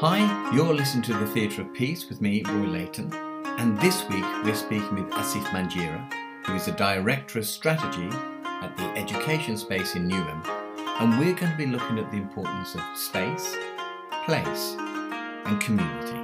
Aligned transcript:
Hi, 0.00 0.54
you're 0.54 0.72
listening 0.72 1.02
to 1.06 1.14
the 1.14 1.26
Theatre 1.26 1.62
of 1.62 1.74
Peace 1.74 2.08
with 2.08 2.20
me, 2.20 2.40
Roy 2.46 2.68
Leighton, 2.68 3.12
and 3.58 3.76
this 3.80 4.08
week 4.08 4.22
we're 4.44 4.54
speaking 4.54 4.94
with 4.94 5.12
Asif 5.12 5.42
Mangira, 5.46 6.08
who 6.46 6.54
is 6.54 6.66
the 6.66 6.70
Director 6.70 7.40
of 7.40 7.46
Strategy 7.46 8.08
at 8.44 8.76
the 8.76 8.84
Education 8.96 9.56
Space 9.58 9.96
in 9.96 10.08
Newham, 10.08 10.46
and 11.00 11.18
we're 11.18 11.34
going 11.34 11.50
to 11.50 11.58
be 11.58 11.66
looking 11.66 11.98
at 11.98 12.08
the 12.12 12.16
importance 12.16 12.76
of 12.76 12.82
space, 12.96 13.56
place, 14.24 14.76
and 14.78 15.60
community. 15.60 16.16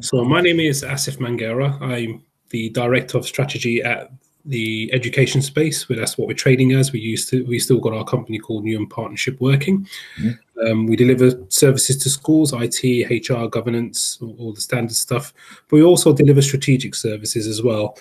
So 0.00 0.24
my 0.24 0.40
name 0.40 0.60
is 0.60 0.82
Asif 0.82 1.18
Mangera. 1.18 1.78
I'm 1.82 2.24
the 2.48 2.70
Director 2.70 3.18
of 3.18 3.26
Strategy 3.26 3.82
at 3.82 4.10
the 4.46 4.90
education 4.92 5.42
space. 5.42 5.88
Where 5.88 5.98
that's 5.98 6.16
what 6.16 6.28
we're 6.28 6.34
trading 6.34 6.72
as. 6.72 6.92
We 6.92 7.00
used 7.00 7.28
to. 7.30 7.44
We 7.44 7.58
still 7.58 7.80
got 7.80 7.92
our 7.92 8.04
company 8.04 8.38
called 8.38 8.64
Newham 8.64 8.88
Partnership 8.88 9.40
working. 9.40 9.86
Mm-hmm. 10.18 10.66
Um, 10.66 10.86
we 10.86 10.96
deliver 10.96 11.38
services 11.48 11.98
to 11.98 12.10
schools, 12.10 12.54
IT, 12.54 13.28
HR, 13.28 13.46
governance, 13.46 14.18
all, 14.22 14.34
all, 14.38 14.52
the 14.54 14.60
standard 14.60 14.96
stuff. 14.96 15.34
But 15.68 15.76
we 15.76 15.82
also 15.82 16.14
deliver 16.14 16.40
strategic 16.40 16.94
services 16.94 17.46
as 17.46 17.62
well. 17.62 17.98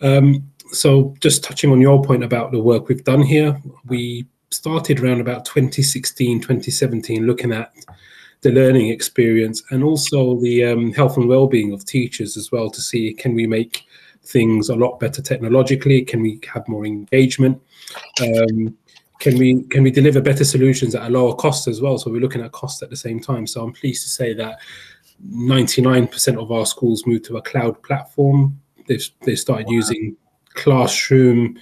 Um, 0.00 0.50
so 0.72 1.14
just 1.20 1.44
touching 1.44 1.70
on 1.70 1.80
your 1.80 2.02
point 2.02 2.24
about 2.24 2.50
the 2.52 2.62
work 2.62 2.88
we've 2.88 3.04
done 3.04 3.22
here, 3.22 3.60
we 3.86 4.26
started 4.50 5.00
around 5.00 5.20
about 5.20 5.44
2016, 5.44 6.40
2017, 6.40 7.26
looking 7.26 7.52
at 7.52 7.72
the 8.40 8.52
learning 8.52 8.88
experience 8.88 9.62
and 9.70 9.82
also 9.82 10.38
the 10.40 10.64
um, 10.64 10.92
health 10.92 11.16
and 11.16 11.28
well-being 11.28 11.72
of 11.72 11.84
teachers 11.84 12.36
as 12.36 12.52
well 12.52 12.70
to 12.70 12.80
see 12.80 13.12
can 13.12 13.34
we 13.34 13.46
make 13.46 13.86
things 14.24 14.68
a 14.68 14.74
lot 14.74 15.00
better 15.00 15.22
technologically? 15.22 16.02
Can 16.02 16.22
we 16.22 16.40
have 16.52 16.66
more 16.68 16.84
engagement? 16.84 17.60
Um, 18.22 18.76
can 19.18 19.36
we 19.36 19.62
can 19.64 19.82
we 19.82 19.90
deliver 19.90 20.20
better 20.20 20.44
solutions 20.44 20.94
at 20.94 21.06
a 21.06 21.10
lower 21.10 21.34
cost 21.34 21.66
as 21.66 21.80
well? 21.80 21.98
So 21.98 22.10
we're 22.10 22.20
looking 22.20 22.42
at 22.42 22.52
cost 22.52 22.82
at 22.82 22.90
the 22.90 22.96
same 22.96 23.20
time. 23.20 23.46
So 23.46 23.62
I'm 23.62 23.72
pleased 23.72 24.02
to 24.04 24.08
say 24.08 24.32
that 24.34 24.58
99% 25.26 26.40
of 26.40 26.52
our 26.52 26.66
schools 26.66 27.06
moved 27.06 27.24
to 27.26 27.36
a 27.36 27.42
cloud 27.42 27.82
platform. 27.82 28.60
They've 28.86 29.04
they 29.22 29.34
started 29.36 29.66
wow. 29.66 29.72
using 29.72 30.16
Classroom 30.54 31.58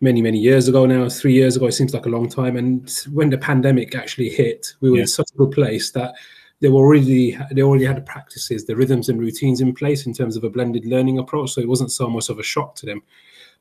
many 0.00 0.22
many 0.22 0.38
years 0.38 0.68
ago 0.68 0.86
now. 0.86 1.08
Three 1.08 1.32
years 1.32 1.56
ago, 1.56 1.66
it 1.66 1.72
seems 1.72 1.92
like 1.92 2.06
a 2.06 2.10
long 2.10 2.28
time. 2.28 2.56
And 2.56 2.90
when 3.12 3.30
the 3.30 3.38
pandemic 3.38 3.94
actually 3.94 4.28
hit, 4.28 4.74
we 4.80 4.90
were 4.90 4.96
yeah. 4.96 5.02
in 5.02 5.08
such 5.08 5.30
a 5.34 5.38
good 5.38 5.50
place 5.50 5.90
that 5.92 6.14
they 6.60 6.68
were 6.68 6.80
already 6.80 7.38
they 7.52 7.62
already 7.62 7.84
had 7.84 8.04
practices, 8.06 8.64
the 8.64 8.76
rhythms 8.76 9.08
and 9.08 9.20
routines 9.20 9.60
in 9.60 9.74
place 9.74 10.06
in 10.06 10.14
terms 10.14 10.36
of 10.36 10.44
a 10.44 10.50
blended 10.50 10.86
learning 10.86 11.18
approach. 11.18 11.52
So 11.52 11.60
it 11.60 11.68
wasn't 11.68 11.92
so 11.92 12.08
much 12.08 12.28
of 12.28 12.38
a 12.38 12.42
shock 12.42 12.74
to 12.76 12.86
them. 12.86 13.02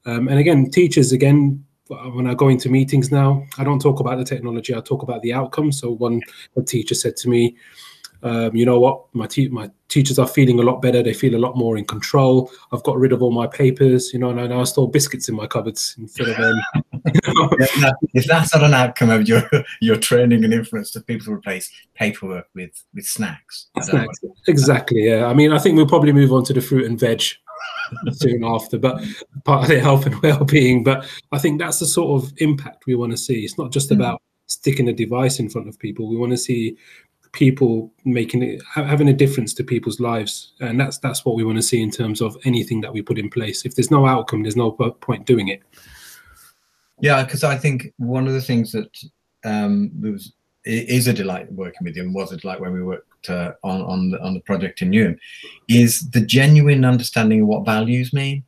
Um, 0.06 0.28
and 0.28 0.40
again, 0.40 0.70
teachers 0.70 1.12
again 1.12 1.66
when 1.88 2.28
I 2.28 2.34
go 2.34 2.48
into 2.48 2.70
meetings 2.70 3.12
now, 3.12 3.44
I 3.58 3.64
don't 3.64 3.82
talk 3.82 4.00
about 4.00 4.18
the 4.18 4.24
technology. 4.24 4.74
I 4.74 4.82
talk 4.82 5.04
about 5.04 5.22
the 5.22 5.34
outcome. 5.34 5.72
So 5.72 5.92
one 5.92 6.22
teacher 6.66 6.96
said 6.96 7.16
to 7.18 7.30
me, 7.30 7.58
um, 8.24 8.56
you 8.56 8.66
know 8.66 8.80
what, 8.80 9.04
my 9.14 9.28
te- 9.28 9.50
my 9.50 9.70
teachers 9.88 10.18
are 10.18 10.28
feeling 10.28 10.60
a 10.60 10.64
lot 10.64 10.82
better. 10.82 11.04
They 11.04 11.14
feel 11.14 11.36
a 11.36 11.38
lot 11.38 11.56
more 11.56 11.78
in 11.78 11.86
control. 11.86 12.52
I've 12.72 12.82
got 12.82 12.98
rid 12.98 13.12
of 13.12 13.22
all 13.22 13.32
my 13.32 13.46
papers, 13.46 14.14
you 14.14 14.20
know, 14.20 14.32
and 14.32 14.42
I 14.42 14.48
now 14.48 14.64
store 14.64 14.90
biscuits 14.90 15.30
in 15.30 15.36
my 15.36 15.46
cupboards 15.46 15.96
instead 16.00 16.30
of. 16.30 16.40
Um, 16.40 16.95
if 18.14 18.26
that's 18.26 18.54
not 18.54 18.64
an 18.64 18.74
outcome 18.74 19.10
of 19.10 19.28
your 19.28 19.48
your 19.82 19.96
training 19.96 20.44
and 20.44 20.54
influence 20.54 20.92
to 20.92 21.02
people 21.02 21.26
to 21.26 21.34
replace 21.34 21.72
paperwork 21.94 22.48
with 22.56 22.84
with 22.94 23.06
snacks. 23.06 23.68
snacks. 23.82 24.20
Exactly. 24.48 25.08
Yeah. 25.08 25.26
I 25.26 25.34
mean, 25.34 25.52
I 25.52 25.60
think 25.60 25.76
we'll 25.76 25.88
probably 25.88 26.14
move 26.14 26.34
on 26.34 26.44
to 26.46 26.54
the 26.54 26.62
fruit 26.62 26.86
and 26.86 27.00
veg 27.00 27.22
soon 28.12 28.44
after, 28.44 28.78
but 28.78 29.04
part 29.44 29.64
of 29.64 29.70
their 29.70 29.82
health 29.82 30.06
and 30.06 30.20
well-being. 30.22 30.84
But 30.84 31.06
I 31.32 31.38
think 31.38 31.60
that's 31.60 31.80
the 31.80 31.86
sort 31.86 32.24
of 32.24 32.34
impact 32.38 32.86
we 32.88 32.96
want 32.96 33.12
to 33.12 33.18
see. 33.18 33.44
It's 33.44 33.58
not 33.58 33.72
just 33.72 33.90
mm. 33.90 33.96
about 33.96 34.22
sticking 34.48 34.90
a 34.90 34.94
device 34.94 35.40
in 35.40 35.50
front 35.50 35.68
of 35.68 35.80
people. 35.80 36.08
We 36.08 36.18
want 36.18 36.32
to 36.32 36.38
see 36.38 36.78
people 37.36 37.92
making 38.06 38.42
it 38.42 38.62
having 38.74 39.10
a 39.10 39.14
difference 39.14 39.54
to 39.54 39.62
people's 39.62 40.00
lives 40.00 40.54
and 40.62 40.80
that's 40.80 40.98
that's 41.00 41.26
what 41.26 41.36
we 41.36 41.44
want 41.44 41.58
to 41.58 41.62
see 41.62 41.82
in 41.82 41.92
terms 41.92 42.22
of 42.22 42.38
anything 42.46 42.80
that 42.80 42.94
we 42.94 43.02
put 43.02 43.20
in 43.20 43.30
place 43.30 43.66
if 43.66 43.76
there's 43.76 43.92
no 43.92 44.06
outcome 44.06 44.42
there's 44.42 44.56
no 44.56 44.72
point 44.72 45.26
doing 45.26 45.50
it 45.50 45.62
yeah 47.00 47.24
because 47.24 47.44
i 47.44 47.56
think 47.58 47.94
one 47.98 48.28
of 48.28 48.34
the 48.34 48.42
things 48.42 48.72
that 48.72 48.90
um 49.44 49.92
was 50.02 50.34
is 50.64 51.08
a 51.08 51.14
delight 51.14 51.52
working 51.54 51.84
with 51.84 51.96
you 51.96 52.04
and 52.04 52.14
was 52.14 52.32
a 52.32 52.38
delight 52.38 52.60
when 52.60 52.74
we 52.74 52.84
worked 52.84 53.30
uh, 53.30 53.54
on 53.64 53.82
on 53.82 54.12
the, 54.12 54.22
on 54.22 54.34
the 54.34 54.40
project 54.42 54.82
in 54.82 54.92
Newham 54.92 55.18
is 55.68 56.10
the 56.12 56.22
genuine 56.22 56.86
understanding 56.86 57.42
of 57.42 57.48
what 57.48 57.66
values 57.66 58.14
mean 58.14 58.44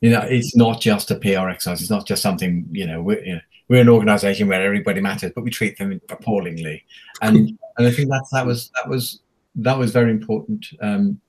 you 0.00 0.10
know 0.10 0.20
it's 0.20 0.54
not 0.56 0.80
just 0.80 1.10
a 1.10 1.16
pr 1.16 1.48
exercise 1.48 1.80
it's 1.80 1.90
not 1.90 2.06
just 2.06 2.22
something 2.22 2.66
you 2.70 2.86
know, 2.86 3.10
you 3.10 3.34
know 3.34 3.40
we're 3.68 3.80
an 3.80 3.88
organization 3.88 4.48
where 4.48 4.64
everybody 4.64 5.00
matters, 5.00 5.32
but 5.34 5.44
we 5.44 5.50
treat 5.50 5.76
them 5.78 6.00
appallingly. 6.08 6.84
And 7.22 7.58
and 7.76 7.86
I 7.86 7.90
think 7.90 8.08
that 8.08 8.26
that 8.32 8.46
was 8.46 8.70
that 8.74 8.88
was 8.88 9.20
that 9.56 9.78
was 9.78 9.92
very 9.92 10.10
important 10.10 10.66
um, 10.80 11.20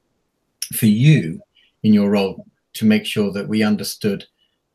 for 0.75 0.85
you 0.85 1.41
in 1.83 1.93
your 1.93 2.09
role 2.09 2.45
to 2.73 2.85
make 2.85 3.05
sure 3.05 3.31
that 3.31 3.47
we 3.47 3.63
understood 3.63 4.25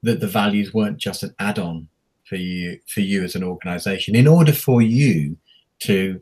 that 0.02 0.20
the 0.20 0.26
values 0.26 0.74
weren't 0.74 0.98
just 0.98 1.22
an 1.22 1.34
add-on 1.38 1.88
for 2.24 2.36
you 2.36 2.78
for 2.86 3.00
you 3.00 3.22
as 3.24 3.34
an 3.34 3.42
organization. 3.42 4.14
In 4.14 4.26
order 4.26 4.52
for 4.52 4.82
you 4.82 5.36
to 5.80 6.20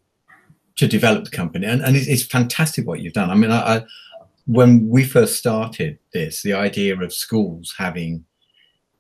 to 0.76 0.86
develop 0.86 1.24
the 1.24 1.30
company, 1.30 1.66
and, 1.66 1.82
and 1.82 1.96
it's, 1.96 2.22
fantastic 2.22 2.86
what 2.86 3.00
you've 3.00 3.12
done. 3.12 3.30
I 3.30 3.34
mean, 3.34 3.50
I, 3.50 3.76
I 3.76 3.84
when 4.46 4.88
we 4.88 5.04
first 5.04 5.36
started 5.36 5.98
this, 6.14 6.42
the 6.42 6.54
idea 6.54 6.98
of 6.98 7.12
schools 7.12 7.74
having 7.76 8.24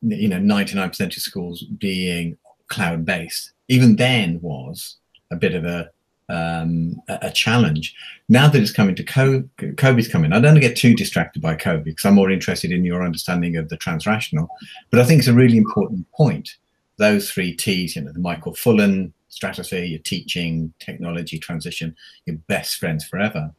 you 0.02 0.28
know 0.28 0.38
99% 0.38 1.00
of 1.00 1.12
schools 1.22 1.64
being 1.78 2.36
cloud 2.68 3.04
based 3.04 3.52
even 3.70 3.96
then 3.96 4.40
was 4.42 4.96
a 5.30 5.36
bit 5.36 5.54
of 5.54 5.64
a 5.64 5.90
um, 6.30 7.00
a 7.08 7.30
challenge. 7.30 7.94
Now 8.28 8.48
that 8.48 8.62
it's 8.62 8.72
coming 8.72 8.94
to 8.94 9.04
COVID, 9.04 9.48
COVID's 9.74 10.08
coming. 10.08 10.32
I 10.32 10.40
don't 10.40 10.60
get 10.60 10.76
too 10.76 10.94
distracted 10.94 11.42
by 11.42 11.56
COVID 11.56 11.84
because 11.84 12.04
I'm 12.04 12.14
more 12.14 12.30
interested 12.30 12.70
in 12.70 12.84
your 12.84 13.02
understanding 13.02 13.56
of 13.56 13.68
the 13.68 13.76
transrational. 13.76 14.48
But 14.90 15.00
I 15.00 15.04
think 15.04 15.18
it's 15.18 15.28
a 15.28 15.34
really 15.34 15.58
important 15.58 16.10
point. 16.12 16.56
Those 16.98 17.30
three 17.30 17.54
T's, 17.54 17.96
you 17.96 18.02
know, 18.02 18.12
the 18.12 18.20
Michael 18.20 18.54
Fullan 18.54 19.12
stratosphere, 19.28 19.84
your 19.84 20.00
teaching, 20.00 20.72
technology, 20.78 21.38
transition, 21.38 21.96
your 22.26 22.36
best 22.46 22.76
friends 22.76 23.04
forever, 23.04 23.52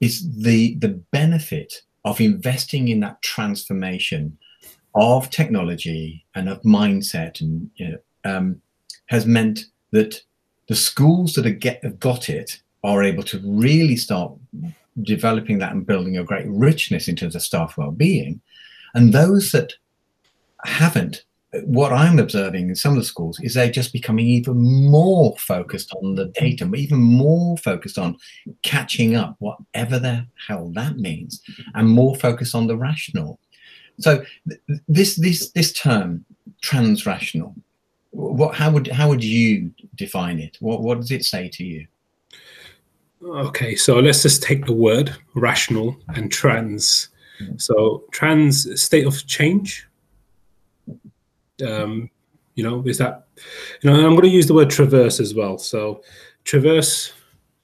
is 0.00 0.28
the 0.36 0.76
the 0.76 0.88
benefit 1.12 1.82
of 2.04 2.20
investing 2.20 2.88
in 2.88 3.00
that 3.00 3.22
transformation 3.22 4.36
of 4.94 5.30
technology 5.30 6.24
and 6.34 6.48
of 6.48 6.60
mindset 6.62 7.40
and 7.40 7.70
you 7.76 7.88
know, 7.88 7.98
um, 8.24 8.60
has 9.06 9.26
meant 9.26 9.66
that 9.90 10.20
the 10.68 10.74
schools 10.74 11.34
that 11.34 11.48
get, 11.52 11.82
have 11.84 12.00
got 12.00 12.28
it 12.28 12.60
are 12.82 13.02
able 13.02 13.22
to 13.24 13.40
really 13.44 13.96
start 13.96 14.32
developing 15.02 15.58
that 15.58 15.72
and 15.72 15.86
building 15.86 16.16
a 16.16 16.24
great 16.24 16.46
richness 16.48 17.08
in 17.08 17.16
terms 17.16 17.34
of 17.34 17.42
staff 17.42 17.76
well-being. 17.76 18.40
And 18.94 19.12
those 19.12 19.52
that 19.52 19.72
haven't 20.64 21.24
what 21.62 21.92
i'm 21.92 22.18
observing 22.18 22.68
in 22.68 22.74
some 22.74 22.92
of 22.92 22.98
the 22.98 23.04
schools 23.04 23.38
is 23.40 23.54
they're 23.54 23.70
just 23.70 23.92
becoming 23.92 24.26
even 24.26 24.56
more 24.90 25.36
focused 25.38 25.94
on 26.02 26.16
the 26.16 26.24
data 26.26 26.68
even 26.74 26.98
more 26.98 27.56
focused 27.58 27.96
on 27.96 28.16
catching 28.62 29.14
up 29.14 29.36
whatever 29.38 29.98
the 30.00 30.26
hell 30.48 30.68
that 30.74 30.96
means 30.96 31.40
and 31.74 31.88
more 31.88 32.16
focused 32.16 32.54
on 32.54 32.66
the 32.66 32.76
rational. 32.76 33.38
So 34.00 34.24
this 34.88 35.16
this 35.16 35.50
this 35.50 35.72
term 35.72 36.24
transrational, 36.62 37.54
what 38.14 38.54
how 38.54 38.70
would 38.70 38.86
how 38.88 39.08
would 39.08 39.24
you 39.24 39.72
define 39.96 40.38
it? 40.38 40.56
What 40.60 40.82
what 40.82 41.00
does 41.00 41.10
it 41.10 41.24
say 41.24 41.48
to 41.50 41.64
you? 41.64 41.86
Okay, 43.22 43.74
so 43.74 43.98
let's 43.98 44.22
just 44.22 44.42
take 44.42 44.66
the 44.66 44.72
word 44.72 45.14
rational 45.34 45.96
and 46.14 46.30
trans. 46.30 47.08
So 47.56 48.04
trans 48.12 48.80
state 48.80 49.06
of 49.06 49.26
change. 49.26 49.88
Um, 51.66 52.10
you 52.54 52.62
know, 52.62 52.82
is 52.86 52.98
that 52.98 53.26
you 53.82 53.90
know, 53.90 53.96
I'm 53.96 54.12
going 54.12 54.22
to 54.22 54.28
use 54.28 54.46
the 54.46 54.54
word 54.54 54.70
traverse 54.70 55.18
as 55.18 55.34
well. 55.34 55.58
So 55.58 56.02
traverse, 56.44 57.12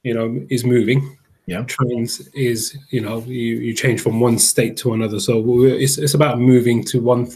you 0.03 0.15
know, 0.15 0.45
is 0.51 0.65
moving 0.65 1.17
yeah 1.47 1.65
trans 1.65 2.29
is 2.29 2.77
you 2.91 3.01
know 3.01 3.21
you, 3.21 3.57
you 3.57 3.75
change 3.75 4.01
from 4.01 4.21
one 4.21 4.39
state 4.39 4.77
to 4.77 4.93
another 4.93 5.19
so 5.19 5.65
it's, 5.65 5.97
it's 5.99 6.15
about 6.15 6.39
moving 6.39 6.85
to 6.85 7.01
one 7.01 7.27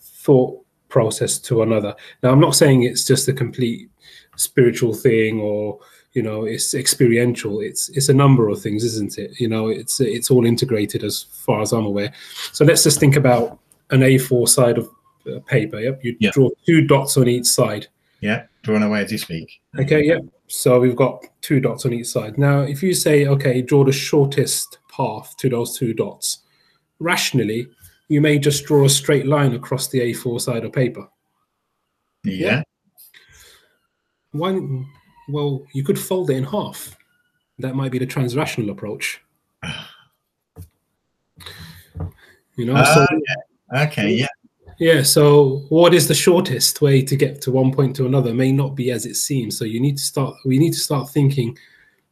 thought 0.00 0.64
process 0.88 1.38
to 1.38 1.62
another. 1.62 1.94
Now 2.22 2.30
i'm 2.30 2.40
not 2.40 2.54
saying 2.54 2.82
it's 2.82 3.04
just 3.04 3.28
a 3.28 3.32
complete 3.32 3.90
spiritual 4.36 4.94
thing 4.94 5.40
or 5.40 5.78
you 6.12 6.22
know 6.22 6.44
it's 6.44 6.74
experiential. 6.74 7.60
It's 7.60 7.88
it's 7.90 8.08
a 8.08 8.14
number 8.14 8.48
of 8.48 8.60
things 8.60 8.84
isn't 8.84 9.18
it? 9.18 9.38
You 9.40 9.48
know 9.48 9.68
it's 9.68 10.00
it's 10.00 10.30
all 10.30 10.46
integrated 10.46 11.04
as 11.04 11.22
far 11.22 11.60
as 11.60 11.72
i'm 11.72 11.86
aware. 11.86 12.12
So 12.52 12.64
let's 12.64 12.84
just 12.84 13.00
think 13.00 13.16
about 13.16 13.58
an 13.90 14.00
a4 14.00 14.48
side 14.48 14.78
of 14.78 14.88
uh, 15.26 15.40
paper. 15.46 15.80
Yep 15.80 16.04
you 16.04 16.16
yeah. 16.20 16.30
draw 16.32 16.50
two 16.66 16.86
dots 16.86 17.16
on 17.16 17.28
each 17.28 17.46
side. 17.46 17.86
Yeah 18.20 18.44
drawn 18.62 18.82
away 18.82 19.02
as 19.02 19.12
you 19.12 19.18
speak. 19.18 19.60
Okay 19.78 20.04
yep. 20.04 20.22
So 20.48 20.80
we've 20.80 20.96
got 20.96 21.24
two 21.42 21.60
dots 21.60 21.84
on 21.84 21.92
each 21.92 22.06
side. 22.06 22.38
Now, 22.38 22.60
if 22.60 22.82
you 22.82 22.94
say, 22.94 23.26
okay, 23.26 23.60
draw 23.60 23.84
the 23.84 23.92
shortest 23.92 24.78
path 24.90 25.36
to 25.38 25.48
those 25.50 25.78
two 25.78 25.92
dots, 25.92 26.38
rationally, 26.98 27.68
you 28.08 28.20
may 28.20 28.38
just 28.38 28.64
draw 28.64 28.84
a 28.84 28.90
straight 28.90 29.26
line 29.26 29.54
across 29.54 29.88
the 29.88 30.00
A4 30.00 30.40
side 30.40 30.64
of 30.64 30.72
paper. 30.72 31.06
Yeah. 32.24 32.62
Why? 34.32 34.58
Well, 35.28 35.64
you 35.72 35.84
could 35.84 35.98
fold 35.98 36.30
it 36.30 36.36
in 36.36 36.44
half. 36.44 36.96
That 37.58 37.74
might 37.74 37.92
be 37.92 37.98
the 37.98 38.06
transrational 38.06 38.70
approach. 38.70 39.20
You 42.56 42.64
know. 42.64 42.74
Ah, 42.76 42.94
so, 42.94 43.06
yeah. 43.10 43.84
Okay. 43.84 44.12
Yeah. 44.12 44.26
yeah. 44.78 45.02
So, 45.02 45.66
what 45.68 45.94
is 45.94 46.08
the 46.08 46.14
shortest 46.14 46.80
way 46.80 47.02
to 47.02 47.16
get 47.16 47.40
to 47.42 47.52
one 47.52 47.72
point 47.72 47.94
to 47.96 48.06
another 48.06 48.34
may 48.34 48.52
not 48.52 48.74
be 48.74 48.90
as 48.90 49.06
it 49.06 49.16
seems. 49.16 49.58
So, 49.58 49.64
you 49.64 49.80
need 49.80 49.96
to 49.98 50.02
start. 50.02 50.34
We 50.44 50.58
need 50.58 50.72
to 50.72 50.80
start 50.80 51.10
thinking. 51.10 51.56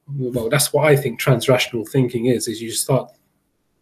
Well, 0.08 0.48
that's 0.48 0.72
what 0.72 0.86
I 0.86 0.94
think 0.94 1.20
transrational 1.20 1.88
thinking 1.88 2.26
is. 2.26 2.46
Is 2.48 2.62
you 2.62 2.70
start 2.70 3.10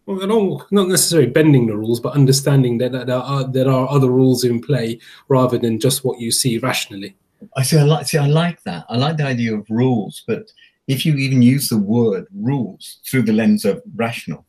well, 0.05 0.27
don't, 0.27 0.71
not 0.71 0.87
necessarily 0.87 1.29
bending 1.29 1.67
the 1.67 1.75
rules, 1.75 1.99
but 1.99 2.13
understanding 2.13 2.77
that, 2.77 2.91
that 2.91 3.07
there 3.07 3.17
are 3.17 3.43
there 3.43 3.69
are 3.69 3.89
other 3.89 4.09
rules 4.09 4.43
in 4.43 4.61
play 4.61 4.99
rather 5.27 5.57
than 5.57 5.79
just 5.79 6.05
what 6.05 6.19
you 6.19 6.31
see 6.31 6.57
rationally. 6.59 7.15
I 7.55 7.63
see. 7.63 7.77
I 7.77 7.83
like. 7.83 8.07
See, 8.07 8.17
I 8.17 8.27
like 8.27 8.61
that. 8.63 8.85
I 8.89 8.97
like 8.97 9.17
the 9.17 9.25
idea 9.25 9.55
of 9.55 9.65
rules, 9.69 10.23
but 10.27 10.51
if 10.87 11.05
you 11.05 11.15
even 11.15 11.41
use 11.41 11.69
the 11.69 11.77
word 11.77 12.27
rules 12.33 12.99
through 13.05 13.23
the 13.23 13.33
lens 13.33 13.65
of 13.65 13.81
rational, 13.95 14.45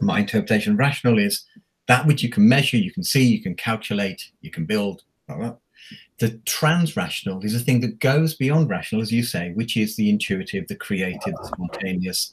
my 0.00 0.20
interpretation 0.20 0.76
rational 0.76 1.18
is 1.18 1.44
that 1.86 2.06
which 2.06 2.22
you 2.22 2.28
can 2.28 2.48
measure, 2.48 2.76
you 2.76 2.92
can 2.92 3.04
see, 3.04 3.24
you 3.24 3.42
can 3.42 3.54
calculate, 3.54 4.30
you 4.40 4.50
can 4.50 4.64
build. 4.64 5.02
Blah. 5.28 5.54
The 6.18 6.30
transrational 6.46 7.44
is 7.44 7.54
a 7.54 7.60
thing 7.60 7.80
that 7.80 8.00
goes 8.00 8.34
beyond 8.34 8.68
rational, 8.68 9.02
as 9.02 9.12
you 9.12 9.22
say, 9.22 9.52
which 9.52 9.76
is 9.76 9.94
the 9.94 10.10
intuitive, 10.10 10.66
the 10.66 10.74
creative, 10.74 11.32
the 11.34 11.46
spontaneous, 11.46 12.32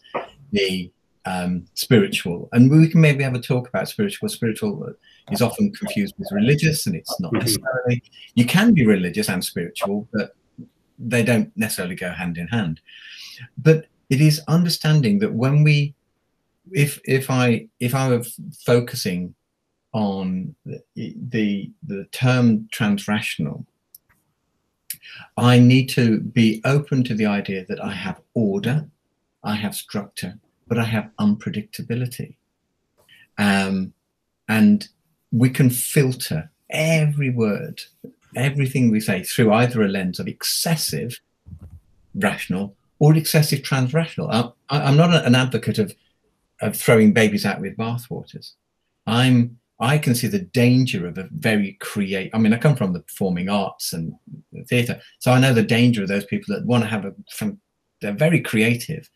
the 0.51 0.91
um, 1.25 1.65
spiritual. 1.73 2.49
And 2.51 2.69
we 2.69 2.87
can 2.87 3.01
maybe 3.01 3.23
have 3.23 3.35
a 3.35 3.39
talk 3.39 3.67
about 3.67 3.89
spiritual. 3.89 4.29
Spiritual 4.29 4.93
is 5.31 5.41
often 5.41 5.71
confused 5.73 6.15
with 6.17 6.31
religious, 6.31 6.85
and 6.85 6.95
it's 6.95 7.19
not 7.19 7.33
necessarily. 7.33 8.03
You 8.35 8.45
can 8.45 8.73
be 8.73 8.85
religious 8.85 9.29
and 9.29 9.43
spiritual, 9.43 10.07
but 10.13 10.35
they 10.99 11.23
don't 11.23 11.51
necessarily 11.57 11.95
go 11.95 12.11
hand 12.11 12.37
in 12.37 12.47
hand. 12.47 12.79
But 13.57 13.87
it 14.09 14.21
is 14.21 14.41
understanding 14.47 15.19
that 15.19 15.33
when 15.33 15.63
we, 15.63 15.95
if 16.71 16.99
if 17.05 17.29
I 17.29 17.67
if 17.79 17.95
I 17.95 18.09
were 18.09 18.23
focusing 18.65 19.33
on 19.93 20.55
the 20.65 20.81
the, 20.95 21.71
the 21.87 22.05
term 22.11 22.67
transrational, 22.73 23.65
I 25.37 25.59
need 25.59 25.89
to 25.89 26.19
be 26.19 26.61
open 26.65 27.03
to 27.05 27.15
the 27.15 27.25
idea 27.25 27.65
that 27.65 27.83
I 27.83 27.91
have 27.91 28.21
order, 28.33 28.87
I 29.43 29.55
have 29.55 29.75
structure, 29.75 30.39
but 30.67 30.77
I 30.77 30.83
have 30.83 31.09
unpredictability. 31.19 32.35
Um, 33.37 33.93
and 34.47 34.87
we 35.31 35.49
can 35.49 35.69
filter 35.69 36.51
every 36.69 37.29
word, 37.29 37.81
everything 38.35 38.89
we 38.89 38.99
say 38.99 39.23
through 39.23 39.53
either 39.53 39.83
a 39.83 39.87
lens 39.87 40.19
of 40.19 40.27
excessive 40.27 41.19
rational 42.15 42.75
or 42.99 43.15
excessive 43.15 43.59
transrational. 43.59 44.53
I, 44.69 44.89
am 44.89 44.97
not 44.97 45.25
an 45.25 45.35
advocate 45.35 45.79
of, 45.79 45.93
of 46.61 46.77
throwing 46.77 47.13
babies 47.13 47.45
out 47.45 47.61
with 47.61 47.77
bathwaters. 47.77 48.53
I'm 49.05 49.57
I 49.79 49.97
can 49.97 50.15
see 50.15 50.27
the 50.27 50.39
danger 50.39 51.05
of 51.05 51.17
a 51.17 51.27
very 51.31 51.73
create. 51.81 52.31
I 52.33 52.37
mean, 52.37 52.53
I 52.53 52.57
come 52.57 52.77
from 52.77 52.93
the 52.93 53.01
performing 53.01 53.49
arts 53.49 53.91
and 53.91 54.13
theatre, 54.67 55.01
so 55.19 55.31
I 55.31 55.39
know 55.39 55.53
the 55.53 55.63
danger 55.63 56.01
of 56.01 56.07
those 56.07 56.25
people 56.25 56.55
that 56.55 56.65
want 56.65 56.83
to 56.83 56.89
have 56.89 57.05
a. 57.05 57.13
They're 58.01 58.13
very 58.13 58.39
creative, 58.39 59.09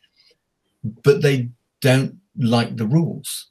but 0.83 1.21
they 1.21 1.49
don't 1.81 2.19
like 2.37 2.75
the 2.75 2.85
rules. 2.85 3.47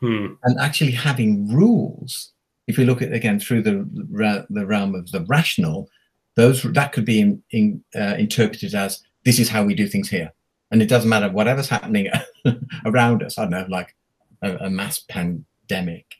Hmm. 0.00 0.34
And 0.44 0.58
actually, 0.60 0.92
having 0.92 1.52
rules, 1.52 2.32
if 2.66 2.78
we 2.78 2.84
look 2.84 3.02
at 3.02 3.12
again 3.12 3.40
through 3.40 3.62
the 3.62 4.46
the 4.50 4.66
realm 4.66 4.94
of 4.94 5.10
the 5.10 5.24
rational, 5.24 5.88
those 6.36 6.62
that 6.62 6.92
could 6.92 7.04
be 7.04 7.20
in, 7.20 7.42
in, 7.50 7.84
uh, 7.96 8.14
interpreted 8.16 8.74
as 8.74 9.02
this 9.24 9.38
is 9.38 9.48
how 9.48 9.64
we 9.64 9.74
do 9.74 9.88
things 9.88 10.08
here, 10.08 10.32
and 10.70 10.80
it 10.80 10.88
doesn't 10.88 11.10
matter 11.10 11.28
whatever's 11.28 11.68
happening 11.68 12.08
around 12.84 13.22
us. 13.22 13.38
I 13.38 13.42
don't 13.42 13.50
know, 13.50 13.66
like 13.68 13.94
a, 14.42 14.56
a 14.56 14.70
mass 14.70 15.00
pandemic. 15.00 16.14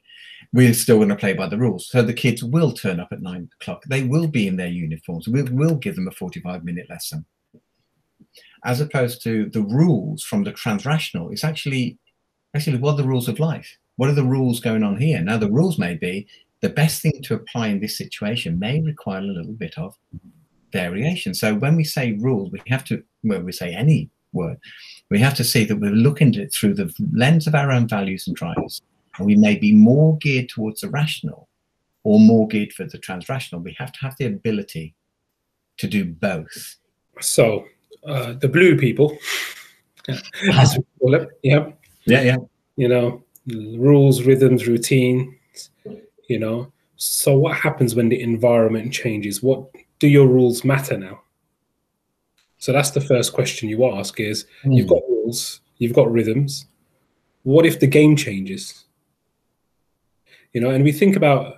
We're 0.52 0.72
still 0.72 0.96
going 0.96 1.10
to 1.10 1.16
play 1.16 1.34
by 1.34 1.46
the 1.46 1.58
rules. 1.58 1.90
So 1.90 2.00
the 2.00 2.14
kids 2.14 2.42
will 2.42 2.72
turn 2.72 3.00
up 3.00 3.08
at 3.12 3.20
nine 3.20 3.50
o'clock. 3.60 3.84
They 3.84 4.04
will 4.04 4.26
be 4.26 4.48
in 4.48 4.56
their 4.56 4.68
uniforms. 4.68 5.28
We 5.28 5.42
will 5.42 5.74
give 5.74 5.94
them 5.94 6.08
a 6.08 6.12
45 6.12 6.64
minute 6.64 6.88
lesson 6.88 7.26
as 8.64 8.80
opposed 8.80 9.22
to 9.22 9.46
the 9.50 9.62
rules 9.62 10.22
from 10.22 10.44
the 10.44 10.52
transrational. 10.52 11.32
It's 11.32 11.44
actually 11.44 11.98
actually 12.54 12.78
what 12.78 12.94
are 12.94 13.02
the 13.02 13.08
rules 13.08 13.28
of 13.28 13.38
life? 13.38 13.76
What 13.96 14.08
are 14.08 14.14
the 14.14 14.24
rules 14.24 14.60
going 14.60 14.82
on 14.82 14.96
here? 14.96 15.20
Now 15.20 15.38
the 15.38 15.50
rules 15.50 15.78
may 15.78 15.94
be 15.94 16.26
the 16.60 16.68
best 16.68 17.02
thing 17.02 17.20
to 17.22 17.34
apply 17.34 17.68
in 17.68 17.80
this 17.80 17.96
situation 17.96 18.58
may 18.58 18.80
require 18.80 19.20
a 19.20 19.22
little 19.22 19.52
bit 19.52 19.78
of 19.78 19.96
variation. 20.72 21.34
So 21.34 21.54
when 21.54 21.76
we 21.76 21.84
say 21.84 22.12
rules, 22.12 22.50
we 22.50 22.60
have 22.68 22.84
to 22.84 23.02
when 23.22 23.44
we 23.44 23.52
say 23.52 23.74
any 23.74 24.10
word, 24.32 24.58
we 25.10 25.18
have 25.18 25.34
to 25.34 25.44
see 25.44 25.64
that 25.64 25.80
we're 25.80 25.90
looking 25.90 26.28
at 26.28 26.40
it 26.40 26.52
through 26.52 26.74
the 26.74 26.92
lens 27.12 27.46
of 27.46 27.54
our 27.54 27.70
own 27.70 27.88
values 27.88 28.26
and 28.26 28.36
drives. 28.36 28.82
And 29.16 29.26
we 29.26 29.36
may 29.36 29.56
be 29.56 29.72
more 29.72 30.16
geared 30.18 30.48
towards 30.48 30.80
the 30.80 30.90
rational 30.90 31.48
or 32.04 32.20
more 32.20 32.46
geared 32.46 32.72
for 32.72 32.84
the 32.84 32.98
transrational. 32.98 33.62
We 33.62 33.76
have 33.78 33.92
to 33.92 34.00
have 34.00 34.16
the 34.18 34.26
ability 34.26 34.94
to 35.78 35.86
do 35.86 36.04
both. 36.04 36.76
So 37.20 37.64
uh, 38.06 38.32
the 38.34 38.48
blue 38.48 38.76
people, 38.76 39.16
as 40.52 40.76
we 40.76 40.84
call 41.00 41.14
it. 41.14 41.28
Yeah. 41.42 41.70
Yeah, 42.04 42.22
yeah. 42.22 42.36
You 42.76 42.88
know, 42.88 43.24
rules, 43.46 44.22
rhythms, 44.22 44.66
routines. 44.66 45.70
You 46.28 46.38
know. 46.38 46.72
So 46.96 47.38
what 47.38 47.56
happens 47.56 47.94
when 47.94 48.08
the 48.08 48.20
environment 48.20 48.92
changes? 48.92 49.42
What 49.42 49.68
do 49.98 50.08
your 50.08 50.26
rules 50.26 50.64
matter 50.64 50.96
now? 50.96 51.20
So 52.58 52.72
that's 52.72 52.90
the 52.90 53.00
first 53.00 53.32
question 53.32 53.68
you 53.68 53.84
ask: 53.86 54.18
is 54.20 54.46
mm. 54.64 54.76
you've 54.76 54.88
got 54.88 55.02
rules, 55.08 55.60
you've 55.78 55.94
got 55.94 56.10
rhythms. 56.10 56.66
What 57.42 57.66
if 57.66 57.80
the 57.80 57.86
game 57.86 58.16
changes? 58.16 58.84
You 60.52 60.60
know, 60.60 60.70
and 60.70 60.82
we 60.82 60.92
think 60.92 61.14
about, 61.14 61.56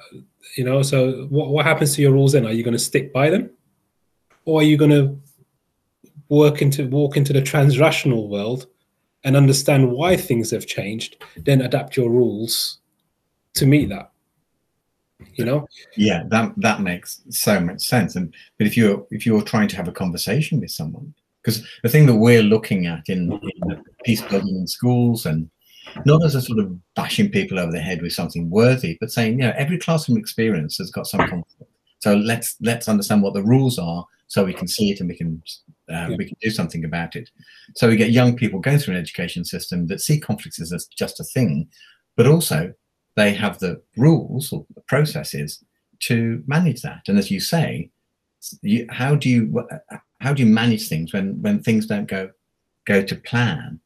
you 0.56 0.64
know, 0.64 0.82
so 0.82 1.26
what, 1.31 1.48
what 1.48 1.64
happens 1.64 1.94
to 1.94 2.02
your 2.02 2.12
rules 2.12 2.32
then? 2.32 2.46
Are 2.46 2.52
you 2.52 2.62
going 2.62 2.76
to 2.76 2.78
stick 2.78 3.12
by 3.12 3.31
them? 3.31 3.50
Or 4.44 4.60
are 4.60 4.64
you 4.64 4.76
going 4.76 4.90
to 4.90 5.19
work 6.30 6.62
into 6.62 6.88
walk 6.88 7.16
into 7.16 7.32
the 7.34 7.42
transrational 7.42 8.28
world 8.28 8.66
and 9.24 9.36
understand 9.36 9.92
why 9.92 10.16
things 10.16 10.50
have 10.50 10.66
changed, 10.66 11.22
then 11.36 11.60
adapt 11.60 11.96
your 11.96 12.08
rules 12.08 12.78
to 13.54 13.66
meet 13.66 13.90
that. 13.90 14.12
You 15.34 15.44
know? 15.44 15.66
Yeah, 15.96 16.22
that 16.28 16.54
that 16.56 16.80
makes 16.80 17.20
so 17.28 17.60
much 17.60 17.82
sense. 17.82 18.16
And 18.16 18.32
but 18.56 18.66
if 18.66 18.76
you're 18.76 19.06
if 19.10 19.26
you're 19.26 19.42
trying 19.42 19.68
to 19.68 19.76
have 19.76 19.88
a 19.88 19.92
conversation 19.92 20.60
with 20.60 20.70
someone, 20.70 21.12
because 21.42 21.66
the 21.82 21.88
thing 21.88 22.06
that 22.06 22.14
we're 22.14 22.42
looking 22.42 22.87
at 22.87 23.08
in, 23.08 23.32
in 23.32 23.84
peace 24.04 24.22
building 24.22 24.56
in 24.56 24.66
schools 24.66 25.26
and 25.26 25.50
not 26.06 26.25
as 26.25 26.34
a 26.34 26.42
sort 26.42 26.58
of 26.58 26.78
bashing 26.94 27.28
people 27.30 27.58
over 27.58 27.72
the 27.72 27.80
head 27.80 28.00
with 28.00 28.12
something 28.12 28.49
worthy, 28.49 28.96
but 29.00 29.10
saying, 29.10 29.32
you 29.32 29.46
know, 29.46 29.52
every 29.56 29.78
classroom 29.78 30.18
experience 30.18 30.78
has 30.78 30.90
got 30.90 31.06
some 31.06 31.20
conflict. 31.20 31.70
So 31.99 32.14
let's 32.14 32.56
let's 32.60 32.88
understand 32.88 33.22
what 33.22 33.34
the 33.34 33.42
rules 33.42 33.78
are 33.78 34.06
so 34.26 34.44
we 34.44 34.54
can 34.54 34.68
see 34.68 34.90
it 34.90 35.00
and 35.00 35.08
we 35.08 35.16
can 35.16 35.42
uh, 35.90 36.09
yeah. 36.11 36.16
we 36.16 36.26
can 36.26 36.37
do 36.40 36.50
something 36.50 36.85
about 36.85 37.16
it. 37.16 37.30
So 37.76 37.88
we 37.88 37.97
get 37.97 38.11
young 38.11 38.37
people 38.37 38.61
going 38.61 38.78
through 38.78 38.94
an 38.94 39.00
education 39.00 39.44
system 39.44 39.87
that 39.88 40.00
see 40.00 40.18
conflicts 40.20 40.61
as 40.61 40.87
just 40.87 41.20
a 41.20 41.25
thing, 41.25 41.68
but 42.16 42.26
also 42.26 42.73
they 43.16 43.35
have 43.35 43.59
the 43.59 43.80
rules 43.97 44.52
or 44.52 44.64
the 44.75 44.80
processes 44.82 45.62
to 46.00 46.42
manage 46.47 46.82
that. 46.82 47.02
And 47.09 47.18
as 47.18 47.30
you 47.30 47.40
say, 47.40 47.90
you, 48.62 48.87
how 48.90 49.14
do 49.14 49.28
you 49.28 49.68
how 50.20 50.32
do 50.32 50.42
you 50.42 50.49
manage 50.49 50.88
things 50.88 51.12
when 51.12 51.40
when 51.42 51.62
things 51.62 51.87
don't 51.87 52.06
go 52.06 52.30
go 52.87 53.02
to 53.02 53.16
plan? 53.16 53.80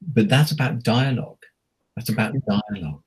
But 0.00 0.28
that's 0.28 0.52
about 0.52 0.82
dialogue. 0.82 1.42
That's 1.96 2.08
about 2.08 2.34
dialogue. 2.48 3.02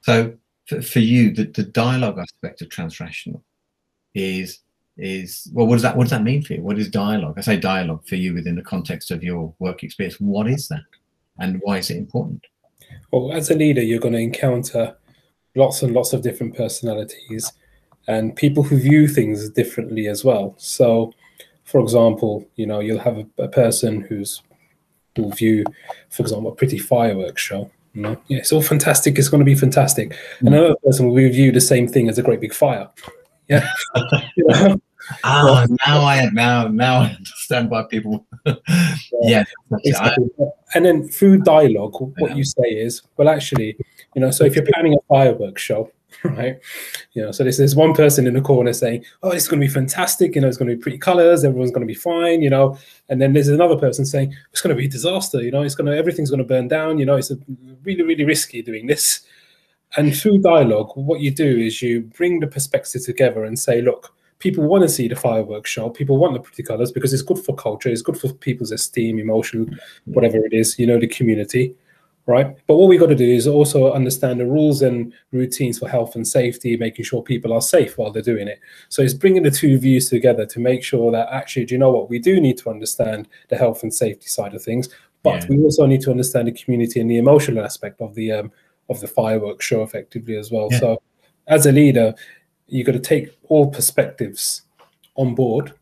So 0.00 0.34
for, 0.66 0.80
for 0.80 1.00
you, 1.00 1.34
the, 1.34 1.44
the 1.44 1.64
dialogue 1.64 2.18
aspect 2.18 2.62
of 2.62 2.68
transrational 2.68 3.42
is 4.14 4.60
is 4.98 5.48
well 5.52 5.66
what 5.66 5.76
does 5.76 5.82
that 5.82 5.96
what 5.96 6.04
does 6.04 6.10
that 6.10 6.24
mean 6.24 6.42
for 6.42 6.54
you? 6.54 6.62
What 6.62 6.78
is 6.78 6.90
dialogue? 6.90 7.34
I 7.38 7.40
say 7.40 7.56
dialogue 7.56 8.06
for 8.06 8.16
you 8.16 8.34
within 8.34 8.56
the 8.56 8.62
context 8.62 9.10
of 9.10 9.22
your 9.22 9.54
work 9.60 9.84
experience. 9.84 10.20
What 10.20 10.48
is 10.48 10.68
that? 10.68 10.82
And 11.38 11.60
why 11.62 11.78
is 11.78 11.90
it 11.90 11.96
important? 11.96 12.44
Well 13.12 13.32
as 13.32 13.50
a 13.50 13.54
leader 13.54 13.80
you're 13.80 14.00
going 14.00 14.14
to 14.14 14.20
encounter 14.20 14.96
lots 15.54 15.82
and 15.82 15.94
lots 15.94 16.12
of 16.12 16.22
different 16.22 16.56
personalities 16.56 17.52
and 18.08 18.34
people 18.34 18.62
who 18.62 18.78
view 18.78 19.06
things 19.06 19.48
differently 19.50 20.08
as 20.08 20.24
well. 20.24 20.54
So 20.58 21.12
for 21.64 21.80
example 21.80 22.48
you 22.56 22.66
know 22.66 22.80
you'll 22.80 22.98
have 22.98 23.18
a, 23.18 23.26
a 23.38 23.48
person 23.48 24.00
who's 24.00 24.42
will 25.16 25.30
view 25.30 25.64
for 26.10 26.22
example 26.22 26.52
a 26.52 26.54
pretty 26.54 26.78
fireworks 26.78 27.42
show 27.42 27.68
you 27.92 28.02
know? 28.02 28.16
yeah 28.28 28.38
it's 28.38 28.52
all 28.52 28.62
fantastic. 28.62 29.16
It's 29.18 29.28
going 29.28 29.40
to 29.40 29.44
be 29.44 29.54
fantastic. 29.54 30.10
Mm. 30.10 30.46
and 30.46 30.48
another 30.48 30.76
person 30.84 31.08
will 31.08 31.14
view 31.14 31.52
the 31.52 31.60
same 31.60 31.86
thing 31.86 32.08
as 32.08 32.18
a 32.18 32.22
great 32.22 32.40
big 32.40 32.52
fire. 32.52 32.88
Yeah. 33.48 33.68
You 34.36 34.44
know? 34.48 34.80
Ah, 35.24 35.66
now 35.86 36.04
I 36.04 36.28
now 36.32 36.68
now 36.68 37.00
I 37.00 37.06
understand 37.10 37.70
why 37.70 37.84
people. 37.90 38.26
yeah, 39.22 39.44
exactly. 39.84 40.28
and 40.74 40.84
then 40.84 41.08
through 41.08 41.38
dialogue, 41.38 41.94
what 42.18 42.36
you 42.36 42.44
say 42.44 42.68
is, 42.68 43.02
well, 43.16 43.28
actually, 43.28 43.76
you 44.14 44.20
know, 44.20 44.30
so 44.30 44.44
if 44.44 44.54
you're 44.54 44.66
planning 44.66 44.94
a 44.94 44.98
fireworks 45.08 45.62
show, 45.62 45.90
right? 46.24 46.58
You 47.12 47.22
know, 47.22 47.32
so 47.32 47.42
there's 47.42 47.58
this 47.58 47.74
one 47.74 47.94
person 47.94 48.26
in 48.26 48.34
the 48.34 48.40
corner 48.40 48.72
saying, 48.72 49.04
"Oh, 49.22 49.30
it's 49.30 49.46
going 49.46 49.60
to 49.60 49.66
be 49.66 49.72
fantastic. 49.72 50.34
You 50.34 50.40
know, 50.40 50.48
it's 50.48 50.56
going 50.56 50.68
to 50.68 50.76
be 50.76 50.80
pretty 50.80 50.98
colors. 50.98 51.44
Everyone's 51.44 51.70
going 51.70 51.86
to 51.86 51.92
be 51.92 51.98
fine. 51.98 52.42
You 52.42 52.50
know," 52.50 52.78
and 53.08 53.20
then 53.20 53.32
there's 53.32 53.48
another 53.48 53.76
person 53.76 54.04
saying, 54.04 54.34
"It's 54.52 54.60
going 54.60 54.74
to 54.74 54.80
be 54.80 54.86
a 54.86 54.90
disaster. 54.90 55.42
You 55.42 55.50
know, 55.50 55.62
it's 55.62 55.74
going 55.74 55.90
to 55.90 55.96
everything's 55.96 56.30
going 56.30 56.38
to 56.42 56.44
burn 56.44 56.68
down. 56.68 56.98
You 56.98 57.06
know, 57.06 57.16
it's 57.16 57.30
a, 57.30 57.38
really 57.82 58.02
really 58.02 58.24
risky 58.24 58.62
doing 58.62 58.86
this." 58.86 59.20
And 59.96 60.14
through 60.14 60.38
dialogue, 60.38 60.92
what 60.96 61.20
you 61.20 61.30
do 61.30 61.58
is 61.58 61.80
you 61.80 62.02
bring 62.02 62.40
the 62.40 62.46
perspectives 62.46 63.06
together 63.06 63.44
and 63.44 63.58
say, 63.58 63.80
"Look." 63.80 64.14
People 64.38 64.64
want 64.64 64.82
to 64.82 64.88
see 64.88 65.08
the 65.08 65.16
fireworks 65.16 65.70
show. 65.70 65.90
People 65.90 66.16
want 66.16 66.34
the 66.34 66.40
pretty 66.40 66.62
colors 66.62 66.92
because 66.92 67.12
it's 67.12 67.22
good 67.22 67.38
for 67.38 67.54
culture. 67.54 67.88
It's 67.88 68.02
good 68.02 68.18
for 68.18 68.32
people's 68.32 68.70
esteem, 68.70 69.18
emotion, 69.18 69.78
whatever 70.04 70.36
it 70.38 70.52
is. 70.52 70.78
You 70.78 70.86
know, 70.86 70.98
the 70.98 71.08
community 71.08 71.74
right? 72.28 72.58
But 72.66 72.76
what 72.76 72.88
we 72.88 72.98
got 72.98 73.06
to 73.06 73.14
do 73.14 73.24
is 73.26 73.48
also 73.48 73.90
understand 73.90 74.38
the 74.38 74.44
rules 74.44 74.82
and 74.82 75.14
routines 75.32 75.78
for 75.78 75.88
health 75.88 76.14
and 76.14 76.28
safety, 76.28 76.76
making 76.76 77.06
sure 77.06 77.22
people 77.22 77.54
are 77.54 77.62
safe 77.62 77.96
while 77.96 78.12
they're 78.12 78.22
doing 78.22 78.48
it. 78.48 78.60
So 78.90 79.00
it's 79.00 79.14
bringing 79.14 79.42
the 79.42 79.50
two 79.50 79.78
views 79.78 80.10
together 80.10 80.44
to 80.44 80.60
make 80.60 80.84
sure 80.84 81.10
that 81.10 81.28
actually, 81.32 81.64
do 81.64 81.74
you 81.74 81.78
know 81.78 81.90
what? 81.90 82.10
We 82.10 82.18
do 82.18 82.38
need 82.38 82.58
to 82.58 82.70
understand 82.70 83.28
the 83.48 83.56
health 83.56 83.82
and 83.82 83.92
safety 83.92 84.26
side 84.26 84.54
of 84.54 84.62
things, 84.62 84.90
but 85.22 85.42
yeah. 85.42 85.56
we 85.56 85.62
also 85.64 85.86
need 85.86 86.02
to 86.02 86.10
understand 86.10 86.48
the 86.48 86.52
community 86.52 87.00
and 87.00 87.10
the 87.10 87.16
emotional 87.16 87.64
aspect 87.64 88.00
of 88.02 88.14
the 88.14 88.30
um, 88.30 88.52
of 88.90 89.00
the 89.00 89.08
fireworks 89.08 89.64
show 89.64 89.82
effectively 89.82 90.36
as 90.36 90.50
well. 90.50 90.68
Yeah. 90.70 90.80
So 90.80 91.02
as 91.46 91.64
a 91.64 91.72
leader, 91.72 92.14
you 92.68 92.84
got 92.84 92.92
to 92.92 93.00
take 93.00 93.36
all 93.48 93.70
perspectives 93.70 94.62
on 95.16 95.34
board 95.34 95.72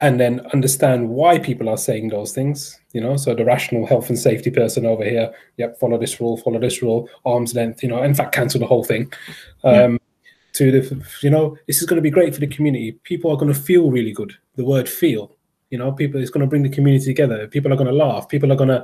and 0.00 0.20
then 0.20 0.40
understand 0.52 1.08
why 1.08 1.38
people 1.38 1.68
are 1.68 1.78
saying 1.78 2.08
those 2.08 2.32
things 2.32 2.78
you 2.92 3.02
know? 3.02 3.18
So 3.18 3.34
the 3.34 3.44
rational 3.44 3.86
health 3.86 4.08
and 4.08 4.18
safety 4.18 4.50
person 4.50 4.86
over 4.86 5.04
here 5.04 5.32
yep 5.58 5.78
follow 5.78 5.98
this 5.98 6.18
rule 6.20 6.38
follow 6.38 6.58
this 6.58 6.80
rule 6.80 7.08
arm's 7.24 7.54
length 7.54 7.82
you 7.82 7.90
know 7.90 8.02
in 8.02 8.14
fact 8.14 8.34
cancel 8.34 8.60
the 8.60 8.66
whole 8.66 8.84
thing. 8.84 9.12
Um, 9.64 9.92
yeah. 9.92 9.98
to 10.54 10.72
the 10.72 11.06
you 11.20 11.30
know 11.30 11.58
this 11.66 11.82
is 11.82 11.86
going 11.86 11.96
to 11.96 12.02
be 12.02 12.10
great 12.10 12.32
for 12.34 12.40
the 12.40 12.46
community. 12.46 12.92
People 13.02 13.30
are 13.30 13.36
going 13.36 13.52
to 13.52 13.58
feel 13.58 13.90
really 13.90 14.12
good. 14.12 14.34
The 14.54 14.64
word 14.64 14.88
feel 14.88 15.36
you 15.70 15.78
know? 15.78 15.92
People 15.92 16.20
it's 16.20 16.30
going 16.30 16.40
to 16.40 16.48
bring 16.48 16.62
the 16.62 16.70
community 16.70 17.04
together. 17.04 17.46
People 17.48 17.72
are 17.72 17.76
going 17.76 17.88
to 17.88 17.92
laugh. 17.92 18.28
People 18.28 18.50
are 18.50 18.56
going 18.56 18.70
to 18.70 18.82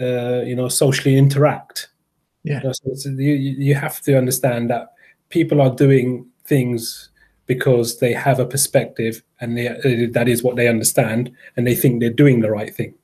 uh, 0.00 0.42
you 0.44 0.54
know 0.54 0.68
socially 0.68 1.16
interact. 1.16 1.88
Yeah. 2.44 2.58
You, 2.58 2.68
know, 2.68 2.94
so 2.94 3.08
you, 3.10 3.34
you 3.34 3.74
have 3.74 4.00
to 4.02 4.16
understand 4.16 4.70
that 4.70 4.92
people 5.28 5.60
are 5.60 5.74
doing 5.74 6.26
things 6.44 7.10
because 7.46 7.98
they 7.98 8.12
have 8.12 8.38
a 8.38 8.46
perspective 8.46 9.22
and 9.40 9.56
they, 9.56 9.68
uh, 9.68 10.08
that 10.12 10.28
is 10.28 10.42
what 10.42 10.56
they 10.56 10.68
understand 10.68 11.32
and 11.56 11.66
they 11.66 11.74
think 11.74 12.00
they're 12.00 12.10
doing 12.10 12.40
the 12.40 12.50
right 12.50 12.74
thing. 12.74 12.94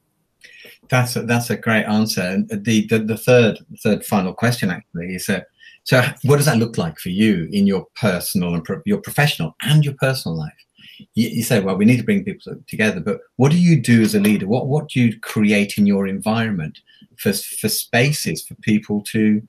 That's 0.88 1.16
a, 1.16 1.23
that's 1.23 1.50
a 1.50 1.57
great 1.57 1.85
answer. 1.85 2.21
And 2.21 2.49
the, 2.49 2.87
the, 2.87 2.99
the 2.99 3.16
third 3.16 3.59
third 3.83 4.04
final 4.04 4.35
question 4.35 4.71
actually 4.71 5.14
is 5.14 5.28
uh, 5.28 5.40
so 5.85 6.02
what 6.25 6.37
does 6.37 6.47
that 6.47 6.59
look 6.59 6.78
like 6.78 6.99
for 6.99 7.11
you 7.11 7.49
in 7.52 7.66
your 7.66 7.87
personal 7.97 8.54
and 8.54 8.64
pro 8.64 8.81
your 8.85 8.99
professional 8.99 9.54
and 9.62 9.85
your 9.85 9.95
personal 9.95 10.37
life? 10.37 10.52
You, 11.14 11.28
you 11.28 11.43
say, 11.43 11.61
well, 11.61 11.76
we 11.76 11.85
need 11.85 11.99
to 11.99 12.04
bring 12.04 12.25
people 12.25 12.54
together, 12.66 13.00
but 13.00 13.21
what 13.37 13.50
do 13.50 13.59
you 13.59 13.81
do 13.81 14.02
as 14.02 14.14
a 14.14 14.21
leader? 14.21 14.47
What 14.47 14.66
what 14.66 14.88
do 14.88 15.00
you 15.00 15.19
create 15.21 15.78
in 15.78 15.87
your 15.87 16.07
environment 16.07 16.81
for 17.16 17.33
for 17.33 17.69
spaces 17.69 18.43
for 18.43 18.54
people 18.57 19.02
to 19.12 19.43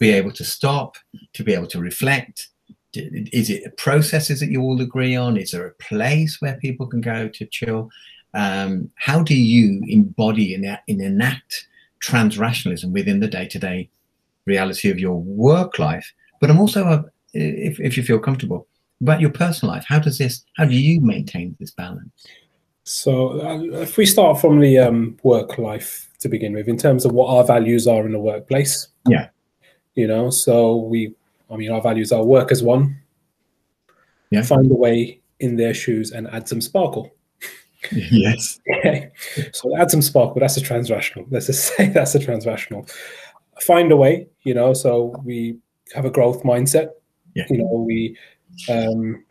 be 0.00 0.10
able 0.10 0.32
to 0.32 0.44
stop, 0.44 0.96
to 1.34 1.44
be 1.44 1.54
able 1.54 1.68
to 1.68 1.78
reflect, 1.78 2.48
is 2.94 3.50
it 3.50 3.76
processes 3.76 4.40
that 4.40 4.50
you 4.50 4.60
all 4.62 4.80
agree 4.80 5.14
on? 5.14 5.36
Is 5.36 5.52
there 5.52 5.66
a 5.66 5.74
place 5.74 6.40
where 6.40 6.56
people 6.56 6.86
can 6.88 7.00
go 7.00 7.28
to 7.28 7.46
chill? 7.46 7.88
Um, 8.34 8.90
how 8.96 9.22
do 9.22 9.36
you 9.36 9.82
embody 9.86 10.54
and, 10.54 10.66
and 10.88 11.00
enact 11.00 11.68
transrationalism 12.00 12.90
within 12.90 13.20
the 13.20 13.28
day-to-day 13.28 13.88
reality 14.46 14.90
of 14.90 14.98
your 14.98 15.20
work 15.20 15.78
life? 15.78 16.12
But 16.40 16.50
I'm 16.50 16.58
also, 16.58 16.84
a, 16.84 17.04
if, 17.34 17.78
if 17.78 17.96
you 17.96 18.02
feel 18.02 18.18
comfortable, 18.18 18.66
about 19.00 19.20
your 19.20 19.30
personal 19.30 19.74
life. 19.74 19.84
How 19.86 19.98
does 19.98 20.18
this? 20.18 20.44
How 20.56 20.64
do 20.66 20.74
you 20.74 21.00
maintain 21.00 21.56
this 21.58 21.70
balance? 21.70 22.10
So, 22.84 23.40
uh, 23.40 23.80
if 23.80 23.96
we 23.96 24.06
start 24.06 24.40
from 24.40 24.60
the 24.60 24.78
um, 24.78 25.16
work 25.22 25.58
life 25.58 26.08
to 26.20 26.28
begin 26.28 26.52
with, 26.54 26.68
in 26.68 26.76
terms 26.76 27.04
of 27.04 27.12
what 27.12 27.34
our 27.34 27.44
values 27.44 27.86
are 27.86 28.04
in 28.04 28.12
the 28.12 28.18
workplace, 28.18 28.88
yeah, 29.08 29.28
you 29.94 30.06
know, 30.06 30.30
so 30.30 30.76
we 30.76 31.14
I 31.50 31.56
mean, 31.56 31.72
our 31.72 31.82
values 31.82 32.12
are 32.12 32.24
work 32.24 32.52
as 32.52 32.62
one, 32.62 32.96
yeah. 34.30 34.42
find 34.42 34.70
a 34.70 34.74
way 34.74 35.20
in 35.40 35.56
their 35.56 35.74
shoes 35.74 36.12
and 36.12 36.28
add 36.28 36.48
some 36.48 36.60
sparkle. 36.60 37.10
Yes. 37.92 38.60
okay. 38.76 39.10
So 39.54 39.74
add 39.74 39.90
some 39.90 40.02
sparkle. 40.02 40.38
That's 40.38 40.58
a 40.58 40.60
transrational. 40.60 41.26
Let's 41.30 41.46
just 41.46 41.64
say 41.76 41.88
that's 41.88 42.14
a 42.14 42.18
transrational. 42.18 42.92
Find 43.62 43.90
a 43.90 43.96
way, 43.96 44.28
you 44.42 44.52
know, 44.52 44.74
so 44.74 45.14
we 45.24 45.56
have 45.94 46.04
a 46.04 46.10
growth 46.10 46.42
mindset. 46.42 46.90
Yeah. 47.34 47.44
You 47.48 47.58
know, 47.58 47.84
we 47.86 48.18
um 48.68 49.24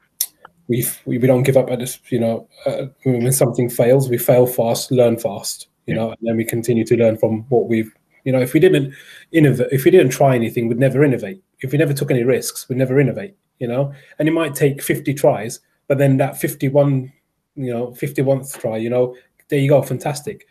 we 0.68 0.84
we, 1.06 1.20
we 1.20 1.28
don't 1.28 1.44
give 1.44 1.58
up 1.58 1.70
at 1.70 1.78
this, 1.78 2.00
you 2.10 2.20
know, 2.20 2.48
uh, 2.66 2.88
when 3.04 3.32
something 3.32 3.70
fails, 3.70 4.10
we 4.10 4.18
fail 4.18 4.48
fast, 4.48 4.89
learn 4.92 5.20
fast, 5.20 5.68
you 5.86 5.94
yeah. 5.94 6.01
know, 6.01 6.10
and 6.10 6.20
then 6.24 6.36
we 6.36 6.44
continue 6.44 6.86
to 6.86 6.98
learn 6.98 7.18
from 7.18 7.42
what 7.50 7.68
we've 7.68 7.94
you 8.24 8.32
know, 8.32 8.40
if 8.40 8.54
we 8.54 8.60
didn't 8.60 8.94
innovate, 9.32 9.68
if 9.72 9.86
we 9.86 9.92
didn't 9.92 10.12
try 10.12 10.36
anything, 10.36 10.68
we'd 10.68 10.80
never 10.80 11.04
innovate. 11.04 11.42
If 11.62 11.72
we 11.72 11.78
never 11.78 11.94
took 11.94 12.12
any 12.12 12.24
risks, 12.24 12.68
we'd 12.68 12.78
never 12.78 13.00
innovate. 13.00 13.36
You 13.60 13.68
know, 13.68 13.94
and 14.18 14.30
it 14.30 14.32
might 14.32 14.56
take 14.56 14.82
50 14.82 15.14
tries, 15.14 15.60
but 15.88 15.98
then 15.98 16.16
that 16.18 16.40
51, 16.40 17.12
you 17.56 17.74
know, 17.74 17.88
51th 17.88 18.58
try, 18.60 18.78
you 18.78 18.90
know, 18.90 19.16
there 19.50 19.60
you 19.60 19.68
go, 19.68 19.82
fantastic. 19.82 20.48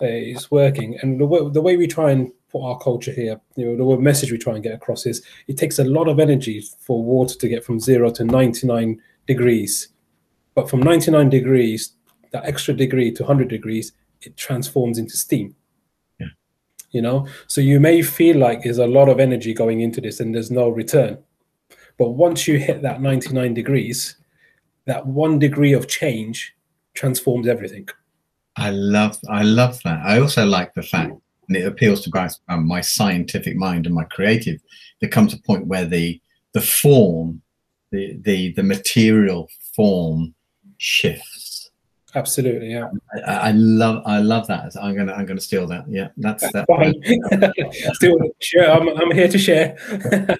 Uh, 0.00 0.06
it's 0.06 0.50
working. 0.50 0.98
And 1.02 1.20
the, 1.20 1.50
the 1.52 1.60
way 1.60 1.76
we 1.76 1.86
try 1.86 2.12
and 2.12 2.30
put 2.50 2.62
our 2.62 2.78
culture 2.78 3.12
here, 3.12 3.38
you 3.56 3.76
know, 3.76 3.94
the 3.94 4.00
message 4.00 4.32
we 4.32 4.38
try 4.38 4.54
and 4.54 4.62
get 4.62 4.74
across 4.74 5.04
is 5.04 5.22
it 5.48 5.58
takes 5.58 5.78
a 5.78 5.84
lot 5.84 6.08
of 6.08 6.18
energy 6.18 6.62
for 6.80 7.02
water 7.02 7.34
to 7.34 7.48
get 7.48 7.64
from 7.64 7.78
zero 7.78 8.10
to 8.12 8.24
99 8.24 9.00
degrees. 9.26 9.88
But 10.54 10.70
from 10.70 10.80
99 10.80 11.28
degrees, 11.28 11.92
that 12.32 12.46
extra 12.46 12.72
degree 12.72 13.10
to 13.12 13.22
100 13.22 13.48
degrees, 13.48 13.92
it 14.22 14.36
transforms 14.36 14.98
into 14.98 15.16
steam 15.16 15.54
you 16.96 17.02
know? 17.02 17.28
So 17.46 17.60
you 17.60 17.78
may 17.78 18.02
feel 18.02 18.36
like 18.36 18.62
there's 18.62 18.78
a 18.78 18.86
lot 18.86 19.08
of 19.08 19.20
energy 19.20 19.54
going 19.54 19.80
into 19.80 20.00
this 20.00 20.18
and 20.18 20.34
there's 20.34 20.50
no 20.50 20.68
return. 20.68 21.18
But 21.98 22.10
once 22.10 22.48
you 22.48 22.58
hit 22.58 22.82
that 22.82 23.00
99 23.00 23.54
degrees 23.54 24.16
that 24.86 25.06
one 25.06 25.38
degree 25.38 25.72
of 25.72 25.88
change 25.88 26.54
transforms 26.94 27.46
everything. 27.46 27.88
I 28.56 28.70
love 28.70 29.18
i 29.28 29.42
love 29.42 29.82
that. 29.84 30.00
I 30.04 30.18
also 30.20 30.46
like 30.46 30.72
the 30.74 30.82
fact 30.82 31.12
and 31.48 31.56
it 31.56 31.66
appeals 31.66 32.00
to 32.02 32.10
my, 32.12 32.28
um, 32.48 32.66
my 32.66 32.80
scientific 32.80 33.56
mind 33.56 33.86
and 33.86 33.94
my 33.94 34.04
creative. 34.04 34.60
There 35.00 35.10
comes 35.10 35.34
a 35.34 35.38
point 35.38 35.66
where 35.66 35.84
the 35.84 36.20
the 36.52 36.60
form 36.60 37.42
the 37.92 38.18
the 38.22 38.52
the 38.54 38.62
material 38.62 39.48
form 39.74 40.34
shifts 40.78 41.45
Absolutely, 42.16 42.70
yeah. 42.70 42.88
I, 43.26 43.48
I, 43.48 43.50
love, 43.50 44.02
I 44.06 44.20
love 44.20 44.46
that. 44.46 44.74
I'm 44.80 44.96
gonna, 44.96 45.12
I'm 45.12 45.26
gonna 45.26 45.38
steal 45.38 45.66
that. 45.66 45.84
Yeah, 45.86 46.08
that's, 46.16 46.50
that's 46.50 46.66
that. 46.66 47.92
Still, 47.94 48.18
sure. 48.40 48.70
I'm, 48.70 48.88
I'm 48.88 49.10
here 49.10 49.28
to 49.28 49.38
share. 49.38 49.76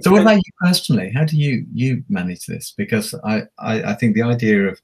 so, 0.00 0.10
what 0.10 0.22
about 0.22 0.36
you 0.36 0.52
personally? 0.58 1.12
How 1.14 1.24
do 1.24 1.36
you, 1.36 1.66
you 1.70 2.02
manage 2.08 2.46
this? 2.46 2.72
Because 2.74 3.14
I, 3.24 3.42
I, 3.58 3.82
I 3.82 3.94
think 3.94 4.14
the 4.14 4.22
idea 4.22 4.68
of 4.68 4.80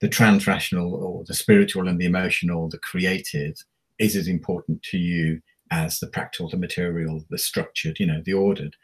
the 0.00 0.08
transrational 0.08 0.92
or 0.92 1.24
the 1.24 1.34
spiritual 1.34 1.88
and 1.88 2.00
the 2.00 2.06
emotional, 2.06 2.68
the 2.68 2.78
creative, 2.78 3.56
is 3.98 4.14
as 4.14 4.28
important 4.28 4.80
to 4.84 4.98
you 4.98 5.42
as 5.72 5.98
the 5.98 6.06
practical, 6.06 6.48
the 6.48 6.58
material, 6.58 7.24
the 7.28 7.38
structured, 7.38 7.98
you 7.98 8.06
know, 8.06 8.22
the 8.24 8.34
ordered. 8.34 8.76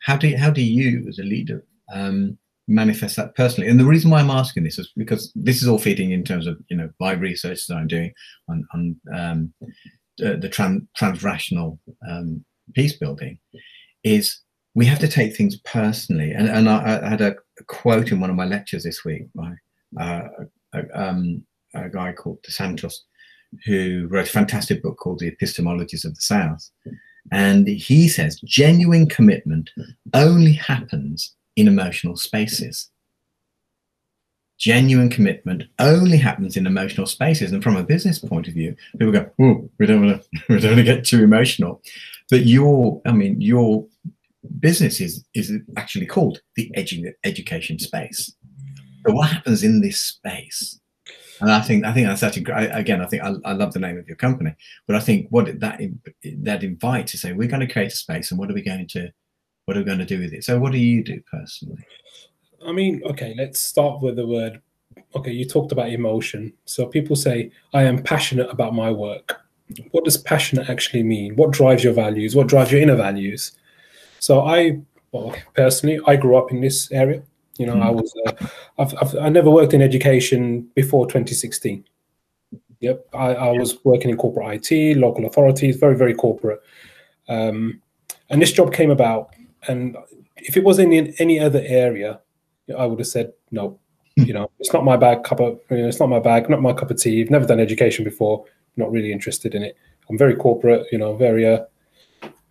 How 0.00 0.16
do 0.16 0.28
you, 0.28 0.38
how 0.38 0.50
do 0.50 0.62
you, 0.62 1.06
as 1.06 1.18
a 1.18 1.22
leader, 1.22 1.66
um, 1.92 2.38
manifest 2.66 3.16
that 3.16 3.34
personally. 3.34 3.68
And 3.68 3.78
the 3.78 3.84
reason 3.84 4.10
why 4.10 4.20
I'm 4.20 4.30
asking 4.30 4.64
this 4.64 4.78
is 4.78 4.90
because 4.96 5.32
this 5.34 5.62
is 5.62 5.68
all 5.68 5.78
feeding 5.78 6.12
in 6.12 6.24
terms 6.24 6.46
of 6.46 6.58
you 6.68 6.76
know 6.76 6.90
my 7.00 7.12
research 7.12 7.66
that 7.66 7.76
I'm 7.76 7.86
doing 7.86 8.12
on, 8.48 8.66
on 8.72 8.96
um, 9.14 9.54
uh, 10.24 10.36
the 10.36 10.48
trans 10.48 10.82
transrational 10.98 11.78
um, 12.08 12.44
peace 12.74 12.96
building 12.96 13.38
is 14.02 14.40
we 14.74 14.86
have 14.86 14.98
to 14.98 15.08
take 15.08 15.36
things 15.36 15.56
personally. 15.60 16.32
And, 16.32 16.48
and 16.48 16.68
I, 16.68 17.00
I 17.04 17.08
had 17.08 17.20
a, 17.20 17.36
a, 17.58 17.64
quote 17.68 18.10
in 18.10 18.20
one 18.20 18.30
of 18.30 18.36
my 18.36 18.44
lectures 18.44 18.84
this 18.84 19.04
week 19.04 19.22
by 19.34 19.54
uh, 20.00 20.28
a, 20.72 21.00
um, 21.00 21.44
a 21.74 21.88
guy 21.88 22.12
called 22.12 22.42
DeSantos, 22.42 22.94
who 23.64 24.08
wrote 24.10 24.26
a 24.26 24.32
fantastic 24.32 24.82
book 24.82 24.96
called 24.98 25.20
The 25.20 25.30
Epistemologies 25.30 26.04
of 26.04 26.14
the 26.14 26.20
South. 26.20 26.68
And 27.32 27.68
he 27.68 28.08
says 28.08 28.40
genuine 28.44 29.08
commitment 29.08 29.70
only 30.12 30.52
happens 30.52 31.34
in 31.56 31.68
emotional 31.68 32.16
spaces. 32.16 32.90
Genuine 34.58 35.10
commitment 35.10 35.64
only 35.78 36.16
happens 36.16 36.56
in 36.56 36.66
emotional 36.66 37.06
spaces. 37.06 37.52
And 37.52 37.62
from 37.62 37.76
a 37.76 37.82
business 37.82 38.18
point 38.18 38.48
of 38.48 38.54
view, 38.54 38.76
people 38.98 39.12
go, 39.12 39.30
oh, 39.40 39.68
we 39.78 39.86
don't 39.86 40.06
want 40.06 40.22
to, 40.22 40.28
we 40.48 40.60
don't 40.60 40.72
want 40.72 40.78
to 40.78 40.84
get 40.84 41.04
too 41.04 41.22
emotional. 41.22 41.82
But 42.30 42.46
your, 42.46 43.02
I 43.04 43.12
mean, 43.12 43.40
your 43.40 43.86
business 44.60 45.00
is, 45.00 45.24
is 45.34 45.52
actually 45.76 46.06
called 46.06 46.40
the 46.56 46.70
edu 46.76 47.12
education 47.24 47.78
space. 47.78 48.32
So 49.06 49.12
what 49.12 49.28
happens 49.28 49.62
in 49.62 49.80
this 49.80 50.00
space? 50.00 50.80
And 51.40 51.50
I 51.50 51.60
think 51.60 51.84
I 51.84 51.92
think 51.92 52.06
that's 52.06 52.22
actually. 52.22 52.44
Again, 52.52 53.02
I 53.02 53.06
think 53.06 53.22
I, 53.22 53.34
I, 53.44 53.52
love 53.52 53.72
the 53.72 53.80
name 53.80 53.98
of 53.98 54.06
your 54.06 54.16
company, 54.16 54.54
but 54.86 54.94
I 54.94 55.00
think 55.00 55.26
what 55.30 55.60
that 55.60 55.80
that 56.42 56.62
invites 56.62 57.12
to 57.12 57.18
say 57.18 57.32
we're 57.32 57.48
going 57.48 57.66
to 57.66 57.72
create 57.72 57.92
a 57.92 57.96
space, 57.96 58.30
and 58.30 58.38
what 58.38 58.50
are 58.50 58.54
we 58.54 58.62
going 58.62 58.86
to 58.88 59.10
what 59.64 59.76
are 59.76 59.80
we 59.80 59.84
going 59.84 59.98
to 59.98 60.04
do 60.04 60.20
with 60.20 60.32
it? 60.32 60.44
So, 60.44 60.58
what 60.58 60.72
do 60.72 60.78
you 60.78 61.02
do 61.02 61.20
personally? 61.30 61.84
I 62.66 62.72
mean, 62.72 63.02
okay, 63.04 63.34
let's 63.36 63.60
start 63.60 64.00
with 64.00 64.16
the 64.16 64.26
word. 64.26 64.60
Okay, 65.14 65.32
you 65.32 65.44
talked 65.44 65.72
about 65.72 65.90
emotion. 65.90 66.52
So 66.64 66.86
people 66.86 67.14
say, 67.14 67.50
I 67.72 67.82
am 67.82 68.02
passionate 68.02 68.50
about 68.50 68.74
my 68.74 68.90
work. 68.90 69.40
What 69.90 70.04
does 70.04 70.16
passionate 70.16 70.68
actually 70.68 71.02
mean? 71.02 71.36
What 71.36 71.52
drives 71.52 71.84
your 71.84 71.92
values? 71.92 72.34
What 72.34 72.48
drives 72.48 72.72
your 72.72 72.80
inner 72.80 72.96
values? 72.96 73.52
So 74.18 74.40
I, 74.40 74.80
well, 75.12 75.34
personally, 75.54 76.00
I 76.06 76.16
grew 76.16 76.36
up 76.36 76.50
in 76.50 76.60
this 76.60 76.90
area. 76.90 77.22
You 77.58 77.66
know, 77.66 77.74
mm. 77.74 77.82
I 77.82 77.90
was, 77.90 78.12
uh, 78.26 78.46
I've, 78.78 78.94
I've, 79.00 79.16
I 79.16 79.28
never 79.28 79.50
worked 79.50 79.74
in 79.74 79.82
education 79.82 80.68
before 80.74 81.06
2016. 81.06 81.84
Yep, 82.80 83.06
I, 83.14 83.34
I 83.34 83.50
was 83.52 83.82
working 83.84 84.10
in 84.10 84.16
corporate 84.16 84.70
IT, 84.70 84.96
local 84.98 85.24
authorities, 85.26 85.76
very, 85.76 85.96
very 85.96 86.14
corporate. 86.14 86.60
Um, 87.28 87.80
and 88.28 88.42
this 88.42 88.52
job 88.52 88.72
came 88.72 88.90
about, 88.90 89.34
and 89.68 89.96
if 90.36 90.56
it 90.56 90.64
was 90.64 90.78
in, 90.78 90.92
in 90.92 91.14
any 91.18 91.38
other 91.38 91.62
area, 91.64 92.20
I 92.76 92.86
would 92.86 92.98
have 92.98 93.08
said 93.08 93.32
no. 93.50 93.78
Hmm. 94.16 94.24
you 94.24 94.34
know, 94.34 94.50
it's 94.60 94.72
not 94.72 94.84
my 94.84 94.96
bag. 94.96 95.24
Cup 95.24 95.40
of, 95.40 95.60
you 95.70 95.78
know, 95.78 95.88
it's 95.88 96.00
not 96.00 96.08
my 96.08 96.20
bag. 96.20 96.48
Not 96.48 96.62
my 96.62 96.72
cup 96.72 96.90
of 96.90 96.98
tea. 96.98 97.20
I've 97.20 97.30
never 97.30 97.46
done 97.46 97.60
education 97.60 98.04
before. 98.04 98.44
Not 98.76 98.90
really 98.90 99.12
interested 99.12 99.54
in 99.54 99.62
it. 99.62 99.76
I'm 100.08 100.18
very 100.18 100.36
corporate. 100.36 100.86
You 100.92 100.98
know, 100.98 101.16
very 101.16 101.46
uh, 101.46 101.64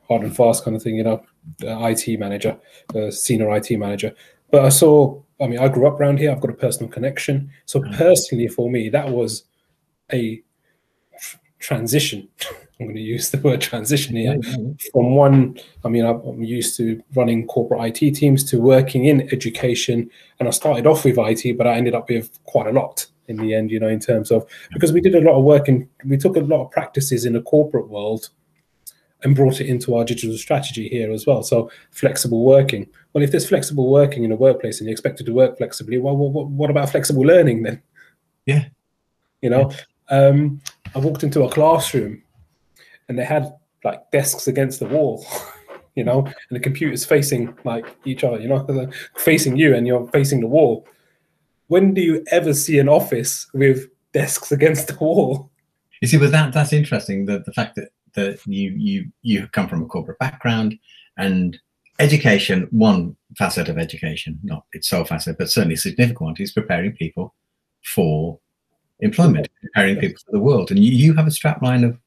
hard 0.07 0.23
and 0.23 0.35
fast 0.35 0.63
kind 0.63 0.75
of 0.75 0.83
thing. 0.83 0.95
You 0.95 1.03
know, 1.03 1.23
uh, 1.63 1.85
IT 1.85 2.19
manager, 2.19 2.57
uh, 2.95 3.11
senior 3.11 3.53
IT 3.55 3.71
manager. 3.77 4.13
But 4.51 4.65
I 4.65 4.69
saw. 4.69 5.21
I 5.41 5.47
mean, 5.47 5.59
I 5.59 5.67
grew 5.67 5.87
up 5.87 5.99
around 5.99 6.19
here. 6.19 6.31
I've 6.31 6.39
got 6.39 6.51
a 6.51 6.55
personal 6.55 6.89
connection. 6.89 7.51
So 7.65 7.81
hmm. 7.81 7.93
personally, 7.93 8.47
for 8.47 8.69
me, 8.69 8.89
that 8.89 9.09
was 9.09 9.43
a 10.11 10.41
transition. 11.59 12.27
I'm 12.79 12.87
going 12.87 12.95
to 12.95 13.01
use 13.01 13.29
the 13.29 13.37
word 13.37 13.61
transition 13.61 14.15
here 14.15 14.39
from 14.91 15.15
one. 15.15 15.59
I 15.85 15.89
mean, 15.89 16.05
I'm 16.05 16.41
used 16.41 16.75
to 16.77 17.01
running 17.15 17.47
corporate 17.47 18.01
IT 18.01 18.13
teams 18.13 18.43
to 18.45 18.59
working 18.59 19.05
in 19.05 19.29
education, 19.31 20.09
and 20.39 20.47
I 20.47 20.51
started 20.51 20.87
off 20.87 21.05
with 21.05 21.17
IT, 21.17 21.57
but 21.57 21.67
I 21.67 21.75
ended 21.75 21.93
up 21.93 22.09
with 22.09 22.43
quite 22.45 22.67
a 22.67 22.71
lot 22.71 23.05
in 23.27 23.37
the 23.37 23.53
end. 23.53 23.69
You 23.71 23.79
know, 23.79 23.87
in 23.87 23.99
terms 23.99 24.31
of 24.31 24.45
because 24.71 24.91
we 24.91 25.01
did 25.01 25.15
a 25.15 25.21
lot 25.21 25.37
of 25.37 25.43
work 25.43 25.67
and 25.67 25.87
we 26.05 26.17
took 26.17 26.35
a 26.35 26.41
lot 26.41 26.65
of 26.65 26.71
practices 26.71 27.25
in 27.25 27.33
the 27.33 27.41
corporate 27.41 27.89
world 27.89 28.29
and 29.23 29.35
brought 29.35 29.61
it 29.61 29.67
into 29.67 29.95
our 29.95 30.03
digital 30.03 30.37
strategy 30.37 30.89
here 30.89 31.11
as 31.11 31.25
well. 31.25 31.43
So 31.43 31.71
flexible 31.91 32.43
working. 32.43 32.89
Well, 33.13 33.23
if 33.23 33.31
there's 33.31 33.47
flexible 33.47 33.89
working 33.89 34.23
in 34.23 34.31
a 34.31 34.35
workplace 34.35 34.79
and 34.79 34.87
you're 34.87 34.93
expected 34.93 35.25
to 35.27 35.33
work 35.33 35.57
flexibly, 35.57 35.97
well, 35.97 36.17
what, 36.17 36.47
what 36.47 36.69
about 36.69 36.89
flexible 36.89 37.21
learning 37.21 37.63
then? 37.63 37.81
Yeah. 38.45 38.65
You 39.41 39.49
know, 39.49 39.71
um, 40.09 40.61
I 40.95 40.99
walked 40.99 41.23
into 41.23 41.43
a 41.43 41.49
classroom 41.49 42.22
and 43.07 43.17
they 43.17 43.25
had 43.25 43.53
like 43.83 44.09
desks 44.11 44.47
against 44.47 44.79
the 44.79 44.87
wall, 44.87 45.25
you 45.95 46.03
know, 46.03 46.25
and 46.25 46.35
the 46.51 46.59
computers 46.59 47.05
facing 47.05 47.55
like 47.63 47.95
each 48.05 48.23
other, 48.23 48.39
you 48.39 48.47
know, 48.47 48.89
facing 49.17 49.57
you 49.57 49.75
and 49.75 49.85
you're 49.87 50.07
facing 50.09 50.39
the 50.39 50.47
wall. 50.47 50.87
When 51.67 51.93
do 51.93 52.01
you 52.01 52.23
ever 52.31 52.53
see 52.53 52.79
an 52.79 52.89
office 52.89 53.47
with 53.53 53.87
desks 54.13 54.51
against 54.51 54.87
the 54.87 54.95
wall? 54.95 55.51
You 56.01 56.07
see, 56.07 56.17
but 56.17 56.31
that 56.31 56.53
that's 56.53 56.73
interesting. 56.73 57.25
The 57.25 57.39
the 57.39 57.53
fact 57.53 57.75
that 57.75 57.89
that 58.15 58.45
you 58.45 58.71
you 58.71 59.11
you 59.21 59.47
come 59.47 59.67
from 59.67 59.83
a 59.83 59.85
corporate 59.85 60.19
background 60.19 60.77
and 61.17 61.57
education, 61.99 62.67
one 62.71 63.15
facet 63.37 63.69
of 63.69 63.77
education, 63.77 64.39
not 64.43 64.65
its 64.73 64.89
sole 64.89 65.05
facet, 65.05 65.37
but 65.37 65.49
certainly 65.49 65.75
a 65.75 65.77
significant 65.77 66.21
one, 66.21 66.35
is 66.39 66.51
preparing 66.51 66.91
people 66.93 67.33
for 67.83 68.39
employment, 68.99 69.49
preparing 69.61 69.97
people 69.97 70.21
for 70.25 70.31
the 70.31 70.39
world. 70.39 70.71
And 70.71 70.79
you, 70.79 70.91
you 70.91 71.13
have 71.15 71.27
a 71.27 71.31
strapline 71.31 71.85
of 71.85 71.97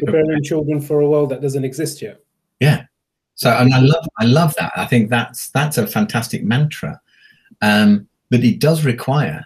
preparing 0.00 0.42
children 0.42 0.80
for 0.80 1.00
a 1.00 1.08
world 1.08 1.30
that 1.30 1.40
doesn't 1.40 1.64
exist 1.64 2.02
yet. 2.02 2.20
Yeah. 2.60 2.84
So 3.36 3.50
and 3.50 3.74
I 3.74 3.80
love 3.80 4.06
I 4.18 4.24
love 4.24 4.54
that. 4.58 4.72
I 4.76 4.86
think 4.86 5.10
that's 5.10 5.48
that's 5.50 5.78
a 5.78 5.86
fantastic 5.86 6.44
mantra. 6.44 7.00
Um, 7.62 8.08
but 8.30 8.44
it 8.44 8.58
does 8.58 8.84
require, 8.84 9.44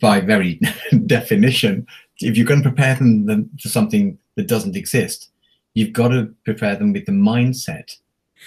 by 0.00 0.20
very 0.20 0.60
definition, 1.06 1.86
if 2.20 2.36
you're 2.36 2.46
going 2.46 2.62
to 2.62 2.68
prepare 2.68 2.94
them 2.94 3.50
for 3.60 3.68
something 3.68 4.18
that 4.36 4.48
doesn't 4.48 4.76
exist, 4.76 5.30
you've 5.74 5.92
got 5.92 6.08
to 6.08 6.34
prepare 6.44 6.76
them 6.76 6.92
with 6.92 7.06
the 7.06 7.12
mindset, 7.12 7.96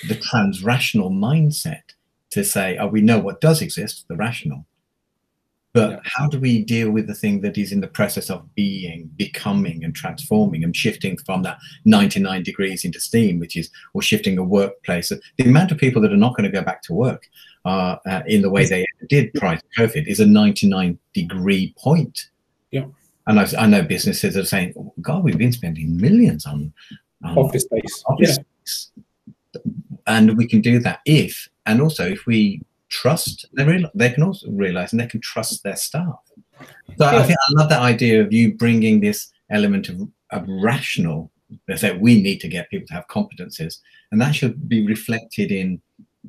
the 0.07 0.15
transrational 0.15 1.11
mindset, 1.11 1.81
to 2.31 2.43
say, 2.43 2.77
"Oh, 2.77 2.87
we 2.87 3.01
know 3.01 3.19
what 3.19 3.41
does 3.41 3.61
exist, 3.61 4.05
the 4.07 4.15
rational, 4.15 4.65
but 5.79 5.91
yeah. 5.91 5.99
how 6.03 6.27
do 6.27 6.39
we 6.39 6.61
deal 6.61 6.91
with 6.91 7.07
the 7.07 7.13
thing 7.13 7.39
that 7.39 7.57
is 7.57 7.71
in 7.71 7.79
the 7.79 7.87
process 7.87 8.29
of 8.29 8.53
being, 8.53 9.09
becoming, 9.15 9.81
and 9.85 9.95
transforming 9.95 10.61
and 10.61 10.75
shifting 10.75 11.17
from 11.25 11.41
that 11.43 11.57
99 11.85 12.43
degrees 12.43 12.83
into 12.83 12.99
steam, 12.99 13.39
which 13.39 13.55
is, 13.55 13.69
or 13.93 14.01
shifting 14.01 14.37
a 14.37 14.43
workplace? 14.43 15.09
The 15.09 15.43
amount 15.45 15.71
of 15.71 15.77
people 15.77 16.01
that 16.01 16.11
are 16.11 16.17
not 16.17 16.35
going 16.35 16.51
to 16.51 16.57
go 16.57 16.63
back 16.63 16.81
to 16.83 16.93
work 16.93 17.29
uh, 17.63 17.95
uh, 18.05 18.23
in 18.27 18.41
the 18.41 18.49
way 18.49 18.65
they 18.65 18.85
did 19.07 19.33
prior 19.35 19.55
to 19.55 19.63
COVID 19.77 20.05
is 20.05 20.19
a 20.19 20.25
99 20.25 20.99
degree 21.13 21.73
point. 21.77 22.29
Yeah. 22.71 22.87
And 23.27 23.39
I, 23.39 23.47
I 23.57 23.65
know 23.65 23.81
businesses 23.81 24.35
are 24.35 24.43
saying, 24.43 24.73
oh, 24.77 24.93
God, 24.99 25.23
we've 25.23 25.37
been 25.37 25.53
spending 25.53 25.95
millions 25.95 26.45
on, 26.45 26.73
on 27.23 27.37
office 27.37 27.63
space. 27.63 28.03
Office 28.05 28.37
yeah. 28.37 28.43
space. 28.65 28.91
And 30.07 30.37
we 30.37 30.45
can 30.45 30.59
do 30.59 30.79
that 30.79 30.99
if, 31.05 31.47
and 31.65 31.81
also 31.81 32.05
if 32.05 32.25
we 32.25 32.61
trust. 32.89 33.45
They 33.53 33.63
real, 33.63 33.89
they 33.95 34.09
can 34.09 34.23
also 34.23 34.49
realize 34.49 34.91
and 34.91 34.99
they 34.99 35.07
can 35.07 35.21
trust 35.21 35.63
their 35.63 35.75
staff. 35.75 36.19
So 36.97 37.05
yeah. 37.05 37.17
I 37.17 37.23
think 37.23 37.37
I 37.47 37.53
love 37.53 37.69
that 37.69 37.81
idea 37.81 38.21
of 38.21 38.33
you 38.33 38.53
bringing 38.55 38.99
this 38.99 39.31
element 39.49 39.89
of, 39.89 40.01
of 40.31 40.45
rational. 40.47 41.31
They 41.67 41.77
say 41.77 41.97
we 41.97 42.21
need 42.21 42.39
to 42.41 42.47
get 42.47 42.69
people 42.69 42.87
to 42.87 42.93
have 42.93 43.07
competences, 43.07 43.79
and 44.11 44.21
that 44.21 44.35
should 44.35 44.67
be 44.67 44.85
reflected 44.85 45.51
in 45.51 45.81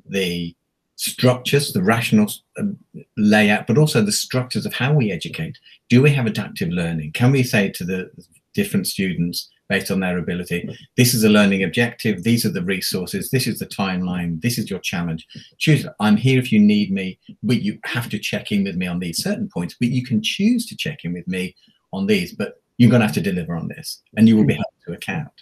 the 0.07 0.55
structures, 0.97 1.73
the 1.73 1.83
rational 1.83 2.31
um, 2.59 2.79
layout, 3.17 3.67
but 3.67 3.79
also 3.79 4.03
the 4.03 4.13
structures 4.13 4.67
of 4.67 4.75
how 4.75 4.93
we 4.93 5.11
educate. 5.11 5.59
Do 5.89 6.03
we 6.03 6.11
have 6.11 6.27
adaptive 6.27 6.69
learning? 6.69 7.13
Can 7.13 7.33
we 7.33 7.43
say 7.43 7.71
to 7.71 7.85
the 7.85 8.11
different 8.55 8.87
students, 8.87 9.49
based 9.71 9.91
on 9.91 10.01
their 10.01 10.19
ability. 10.19 10.69
This 10.97 11.15
is 11.15 11.23
a 11.25 11.31
learning 11.31 11.63
objective. 11.63 12.25
These 12.25 12.45
are 12.45 12.51
the 12.51 12.63
resources. 12.63 13.31
This 13.31 13.47
is 13.47 13.61
the 13.61 13.67
timeline. 13.67 14.43
This 14.43 14.59
is 14.59 14.69
your 14.69 14.81
challenge. 14.81 15.27
Choose. 15.59 15.87
I'm 16.01 16.17
here 16.17 16.41
if 16.41 16.51
you 16.53 16.59
need 16.59 16.93
me, 16.93 17.19
but 17.43 17.63
you 17.63 17.79
have 17.85 18.11
to 18.11 18.19
check 18.19 18.51
in 18.51 18.65
with 18.65 18.75
me 18.75 18.89
on 18.89 18.99
these 18.99 19.23
certain 19.23 19.49
points. 19.49 19.77
But 19.79 19.91
you 19.91 20.05
can 20.05 20.21
choose 20.23 20.67
to 20.67 20.77
check 20.77 21.05
in 21.05 21.13
with 21.13 21.27
me 21.29 21.55
on 21.93 22.07
these. 22.07 22.35
But 22.35 22.61
you're 22.79 22.91
going 22.91 23.01
to 23.01 23.07
have 23.07 23.15
to 23.15 23.23
deliver 23.23 23.55
on 23.55 23.69
this, 23.69 24.03
and 24.17 24.27
you 24.29 24.37
will 24.37 24.45
be 24.45 24.55
held 24.55 24.75
to 24.87 24.93
account, 24.93 25.37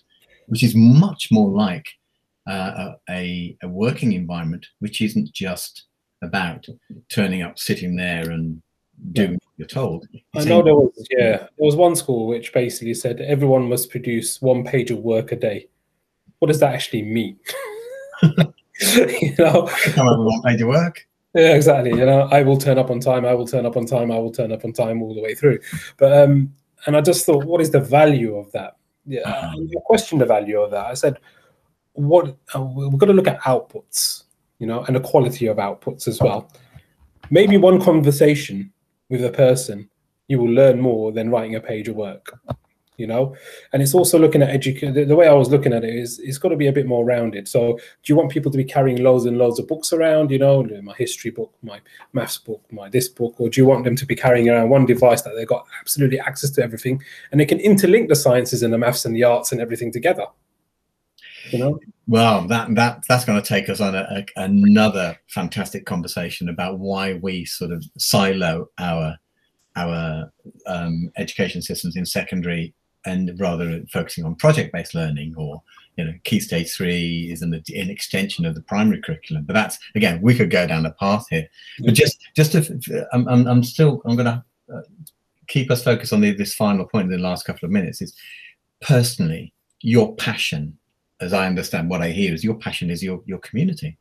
which 0.49 0.63
is 0.63 0.75
much 0.77 1.29
more 1.33 1.49
like 1.49 1.87
uh, 2.47 2.93
a, 3.09 3.57
a 3.63 3.69
working 3.69 4.13
environment, 4.13 4.67
which 4.81 5.01
isn't 5.01 5.33
just 5.33 5.85
about 6.23 6.67
turning 7.09 7.43
up, 7.43 7.59
sitting 7.59 7.97
there, 7.97 8.31
and 8.31 8.61
doing 9.13 9.39
you're 9.59 9.69
told. 9.69 10.07
I 10.37 10.45
know 10.45 10.63
there 10.63 10.75
was 10.75 11.07
yeah 11.11 11.37
there 11.39 11.49
was 11.59 11.77
one 11.77 11.97
school 11.97 12.29
which 12.29 12.53
basically 12.53 12.95
said 12.95 13.21
everyone 13.21 13.69
must 13.69 13.91
produce 13.91 14.41
one 14.41 14.65
page 14.65 14.91
of 14.91 14.99
work 14.99 15.33
a 15.33 15.37
day. 15.37 15.69
What 16.39 16.49
does 16.49 16.61
that 16.61 16.73
actually 16.73 17.03
mean? 17.03 17.39
you 18.23 19.35
know, 19.37 19.69
come 19.93 20.09
up 20.09 20.19
with 20.19 20.27
one 20.27 20.43
page 20.43 20.63
of 20.63 20.69
work. 20.69 21.07
Yeah, 21.35 21.55
exactly. 21.55 21.91
You 21.91 22.07
know, 22.07 22.29
I 22.31 22.43
will 22.43 22.57
turn 22.57 22.79
up 22.79 22.89
on 22.89 23.01
time. 23.01 23.25
I 23.27 23.35
will 23.35 23.47
turn 23.47 23.67
up 23.67 23.77
on 23.77 23.85
time. 23.85 24.13
I 24.13 24.19
will 24.19 24.31
turn 24.31 24.53
up 24.53 24.65
on 24.65 24.73
time 24.73 25.03
all 25.03 25.15
the 25.15 25.21
way 25.21 25.35
through. 25.35 25.59
But 25.97 26.17
um, 26.17 26.55
and 26.87 26.97
I 26.97 27.01
just 27.01 27.27
thought, 27.27 27.45
what 27.45 27.61
is 27.61 27.73
the 27.73 27.81
value 27.81 28.37
of 28.37 28.51
that? 28.53 28.77
Yeah, 29.07 29.23
uh-huh. 29.23 29.57
you 29.59 29.81
questioned 29.87 30.21
the 30.21 30.27
value 30.27 30.61
of 30.61 30.71
that. 30.71 30.87
I 30.87 30.95
said, 30.95 31.19
what 31.95 32.37
uh, 32.55 32.63
we're 32.63 32.91
going 32.91 33.09
to 33.09 33.13
look 33.13 33.27
at 33.27 33.41
outputs, 33.41 34.23
you 34.61 34.69
know, 34.69 34.85
and 34.85 34.95
the 34.95 35.01
quality 35.01 35.47
of 35.47 35.57
outputs 35.57 36.07
as 36.07 36.21
well. 36.21 36.49
Maybe 37.31 37.57
one 37.57 37.81
conversation 37.83 38.73
with 39.09 39.25
a 39.25 39.31
person, 39.31 39.89
you 40.29 40.39
will 40.39 40.51
learn 40.51 40.81
more 40.81 41.13
than 41.13 41.31
writing 41.31 41.55
a 41.55 41.61
page 41.61 41.89
of 41.89 41.97
work. 41.97 42.39
You 42.97 43.07
know, 43.07 43.37
and 43.73 43.81
it's 43.81 43.95
also 43.95 44.19
looking 44.19 44.43
at 44.43 44.51
education. 44.51 44.93
The, 44.93 45.05
the, 45.05 45.15
way 45.15 45.29
I 45.29 45.33
was 45.33 45.51
looking 45.51 45.73
at 45.73 45.85
it 45.85 45.95
is, 45.95 46.19
it's 46.19 46.37
got 46.37 46.49
to 46.49 46.57
be 46.57 46.67
a 46.67 46.73
bit 46.73 46.85
more 46.85 47.05
rounded. 47.05 47.47
So, 47.47 47.75
do 47.75 47.81
you 48.07 48.17
want 48.17 48.33
people 48.33 48.51
to 48.51 48.59
be 48.59 48.65
carrying 48.65 49.05
loads 49.05 49.25
and 49.25 49.39
loads 49.39 49.61
of 49.61 49.69
books 49.69 49.93
around? 49.93 50.33
You 50.33 50.41
know, 50.41 50.65
my 50.83 50.95
history 50.95 51.31
book, 51.31 51.55
my 51.63 51.81
maths 52.13 52.39
book, 52.39 52.61
my 52.73 52.89
this 52.89 53.09
book, 53.09 53.37
or 53.39 53.51
do 53.51 53.61
you 53.61 53.67
want 53.69 53.85
them 53.85 53.95
to 53.95 54.05
be 54.05 54.17
carrying 54.17 54.49
around 54.49 54.71
one 54.71 54.85
device 54.85 55.23
that 55.23 55.35
they've 55.37 55.47
got 55.47 55.65
absolutely 55.81 56.19
access 56.19 56.51
to 56.51 56.63
everything, 56.65 57.01
and 57.31 57.41
they 57.41 57.47
can 57.47 57.61
interlink 57.61 58.09
the 58.09 58.17
sciences 58.17 58.65
and 58.65 58.73
the 58.73 58.79
maths 58.79 59.05
and 59.05 59.15
the 59.15 59.23
arts 59.23 59.53
and 59.53 59.61
everything 59.61 59.93
together? 59.93 60.27
You 61.51 61.59
know. 61.59 61.81
Well, 62.07 62.47
that 62.49 62.75
that 62.75 63.03
that's 63.09 63.25
going 63.25 63.41
to 63.41 63.47
take 63.47 63.69
us 63.69 63.81
on 63.81 63.95
a, 63.95 64.07
a, 64.11 64.43
another 64.43 65.19
fantastic 65.29 65.85
conversation 65.85 66.49
about 66.49 66.79
why 66.79 67.15
we 67.15 67.45
sort 67.45 67.71
of 67.71 67.85
silo 67.99 68.69
our 68.79 69.17
our 69.77 70.33
um, 70.67 71.13
education 71.17 71.63
systems 71.63 71.97
in 71.97 72.07
secondary 72.07 72.75
and 73.05 73.39
rather 73.39 73.83
focusing 73.93 74.25
on 74.25 74.35
project-based 74.35 74.95
learning 74.95 75.35
or 75.37 75.63
you 75.97 76.05
know 76.05 76.13
key 76.25 76.41
stage 76.41 76.73
three 76.73 77.29
is 77.31 77.43
an, 77.43 77.53
an 77.53 77.91
extension 77.91 78.47
of 78.47 78.55
the 78.55 78.63
primary 78.63 79.01
curriculum. 79.03 79.45
But 79.45 79.55
that's 79.55 79.79
again 79.95 80.21
we 80.23 80.35
could 80.35 80.51
go 80.51 80.67
down 80.67 80.87
a 80.87 80.93
path 80.93 81.27
here. 81.31 81.47
But 81.81 81.95
just 81.95 82.19
just 82.37 82.53
to 82.53 83.07
i'm, 83.13 83.29
I'm, 83.29 83.47
I'm 83.47 83.63
still 83.65 84.01
i'm 84.05 84.17
going 84.17 84.27
to 84.27 84.45
uh, 84.75 84.83
keep 85.49 85.71
us 85.71 85.83
focused 85.83 86.13
on 86.13 86.21
the, 86.21 86.33
this 86.33 86.55
final 86.55 86.87
point 86.87 87.07
in 87.07 87.11
the 87.11 87.27
last 87.27 87.45
couple 87.45 87.67
of 87.67 87.73
minutes 87.73 88.01
is 88.01 88.15
personally 88.81 89.53
your 89.81 90.15
passion 90.17 90.78
as 91.21 91.33
I 91.33 91.47
understand 91.47 91.91
what 91.91 92.03
I 92.03 92.11
hear, 92.11 92.33
is 92.33 92.45
your 92.45 92.55
passion 92.55 92.91
is 92.91 93.03
your 93.03 93.23
your 93.27 93.39
community. 93.39 93.97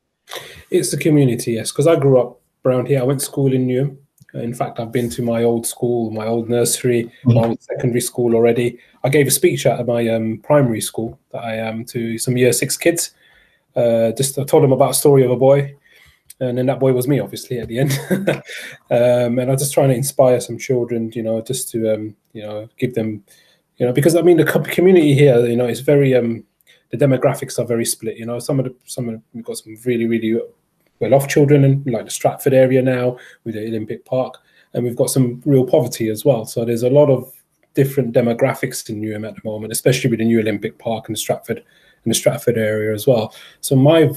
It's 0.69 0.91
the 0.91 0.97
community, 0.97 1.53
yes, 1.53 1.71
because 1.71 1.87
I 1.87 1.95
grew 1.95 2.19
up 2.19 2.41
around 2.65 2.87
here. 2.87 2.99
I 2.99 3.03
went 3.03 3.19
to 3.19 3.25
school 3.25 3.53
in 3.53 3.67
Newham. 3.67 3.97
In 4.33 4.53
fact, 4.53 4.79
I've 4.79 4.91
been 4.91 5.09
to 5.11 5.21
my 5.21 5.43
old 5.43 5.65
school, 5.65 6.11
my 6.11 6.27
old 6.27 6.49
nursery, 6.49 7.05
mm-hmm. 7.05 7.33
my 7.33 7.47
old 7.47 7.61
secondary 7.61 8.01
school 8.01 8.35
already. 8.35 8.77
I 9.03 9.09
gave 9.09 9.27
a 9.27 9.31
speech 9.31 9.65
at 9.65 9.85
my 9.87 10.07
um, 10.09 10.39
primary 10.43 10.81
school 10.81 11.17
that 11.31 11.43
I 11.43 11.55
am 11.55 11.75
um, 11.75 11.85
to 11.85 12.17
some 12.17 12.37
year 12.37 12.51
six 12.51 12.75
kids. 12.77 13.11
Uh, 13.75 14.11
just 14.11 14.37
I 14.37 14.43
told 14.43 14.63
them 14.63 14.73
about 14.73 14.91
a 14.91 14.95
story 14.95 15.23
of 15.23 15.31
a 15.31 15.37
boy, 15.37 15.75
and 16.39 16.57
then 16.57 16.65
that 16.65 16.79
boy 16.79 16.91
was 16.91 17.07
me, 17.07 17.19
obviously, 17.19 17.59
at 17.59 17.67
the 17.67 17.79
end. 17.79 17.97
um, 18.91 19.39
and 19.39 19.43
I 19.43 19.53
was 19.53 19.61
just 19.61 19.73
trying 19.73 19.89
to 19.89 19.95
inspire 19.95 20.39
some 20.41 20.57
children, 20.57 21.11
you 21.15 21.23
know, 21.23 21.41
just 21.41 21.69
to 21.69 21.93
um, 21.93 22.15
you 22.33 22.43
know 22.43 22.67
give 22.77 22.95
them, 22.95 23.23
you 23.77 23.85
know, 23.85 23.93
because 23.93 24.15
I 24.15 24.21
mean 24.21 24.37
the 24.37 24.45
community 24.45 25.13
here, 25.13 25.45
you 25.45 25.55
know, 25.55 25.67
is 25.67 25.79
very 25.79 26.13
um, 26.15 26.43
the 26.91 26.97
demographics 26.97 27.59
are 27.59 27.65
very 27.65 27.85
split. 27.85 28.17
You 28.17 28.25
know, 28.25 28.39
some 28.39 28.59
of 28.59 28.65
the 28.65 28.75
some 28.85 29.09
of 29.09 29.15
the, 29.15 29.21
we've 29.33 29.45
got 29.45 29.57
some 29.57 29.77
really 29.85 30.07
really 30.07 30.39
well 30.99 31.13
off 31.13 31.27
children 31.27 31.63
in 31.63 31.83
like 31.85 32.05
the 32.05 32.11
Stratford 32.11 32.53
area 32.53 32.81
now 32.81 33.17
with 33.43 33.55
the 33.55 33.67
Olympic 33.67 34.05
Park, 34.05 34.37
and 34.73 34.83
we've 34.83 34.95
got 34.95 35.09
some 35.09 35.41
real 35.45 35.65
poverty 35.65 36.09
as 36.09 36.25
well. 36.25 36.45
So 36.45 36.65
there's 36.65 36.83
a 36.83 36.89
lot 36.89 37.09
of 37.09 37.31
different 37.73 38.13
demographics 38.13 38.89
in 38.89 39.01
Newham 39.01 39.27
at 39.27 39.35
the 39.35 39.41
moment, 39.43 39.71
especially 39.71 40.09
with 40.09 40.19
the 40.19 40.25
new 40.25 40.39
Olympic 40.39 40.79
Park 40.79 41.07
and 41.07 41.15
the 41.15 41.19
Stratford 41.19 41.57
in 41.57 42.09
the 42.09 42.15
Stratford 42.15 42.57
area 42.57 42.93
as 42.93 43.05
well. 43.05 43.33
So 43.61 43.75
my 43.75 44.09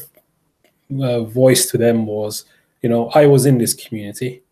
uh, 1.02 1.22
voice 1.24 1.70
to 1.70 1.78
them 1.78 2.06
was, 2.06 2.44
you 2.82 2.88
know, 2.88 3.10
I 3.10 3.26
was 3.26 3.46
in 3.46 3.58
this 3.58 3.74
community. 3.74 4.42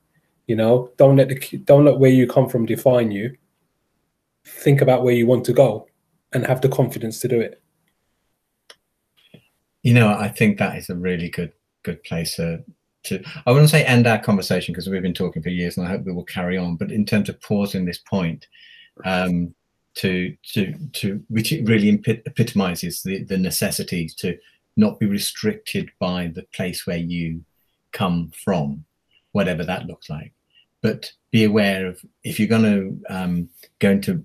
You 0.47 0.57
know, 0.57 0.91
don't 0.97 1.17
let 1.17 1.29
the 1.29 1.59
don't 1.59 1.85
let 1.85 1.99
where 1.99 2.11
you 2.11 2.27
come 2.27 2.49
from 2.49 2.67
define 2.67 3.11
you. 3.11 3.37
Think 4.45 4.81
about 4.81 5.05
where 5.05 5.15
you 5.15 5.27
want 5.27 5.45
to 5.47 5.53
go, 5.53 5.87
and 6.33 6.47
have 6.47 6.61
the 6.61 6.69
confidence 6.69 7.21
to 7.21 7.29
do 7.29 7.41
it. 7.41 7.61
You 9.83 9.95
know, 9.95 10.09
I 10.09 10.29
think 10.29 10.59
that 10.59 10.77
is 10.77 10.91
a 10.91 10.95
really 10.95 11.29
good 11.29 11.53
good 11.83 12.03
place 12.05 12.37
to. 12.37 12.65
to 13.05 13.23
I 13.47 13.53
wouldn't 13.53 13.71
say 13.71 13.85
end 13.85 14.07
our 14.07 14.19
conversation 14.19 14.73
because 14.73 14.89
we've 14.89 15.03
been 15.03 15.15
talking 15.15 15.43
for 15.43 15.51
years, 15.51 15.77
and 15.77 15.87
I 15.87 15.91
hope 15.91 16.05
we 16.05 16.13
will 16.13 16.25
carry 16.25 16.59
on. 16.59 16.77
But 16.77 16.93
in 16.93 17.05
terms 17.05 17.29
of 17.29 17.41
pausing 17.41 17.85
this 17.85 17.99
point, 17.99 18.47
um, 19.05 19.55
to 19.95 20.37
to 20.53 20.75
to 20.95 21.23
which 21.29 21.53
it 21.53 21.67
really 21.67 21.89
epitomizes 21.91 23.03
the 23.03 23.25
the 23.25 23.39
necessity 23.39 24.09
to 24.19 24.39
not 24.77 25.01
be 25.01 25.07
restricted 25.07 25.91
by 25.99 26.29
the 26.29 26.45
place 26.55 26.87
where 26.87 26.99
you 26.99 27.45
come 27.93 28.31
from, 28.31 28.85
whatever 29.33 29.65
that 29.65 29.87
looks 29.87 30.09
like. 30.09 30.33
But 30.83 31.13
be 31.33 31.43
aware 31.43 31.89
of 31.89 32.01
if 32.23 32.39
you're 32.39 32.49
going 32.49 32.63
to 32.63 33.15
um, 33.15 33.49
going 33.81 34.01
to 34.03 34.25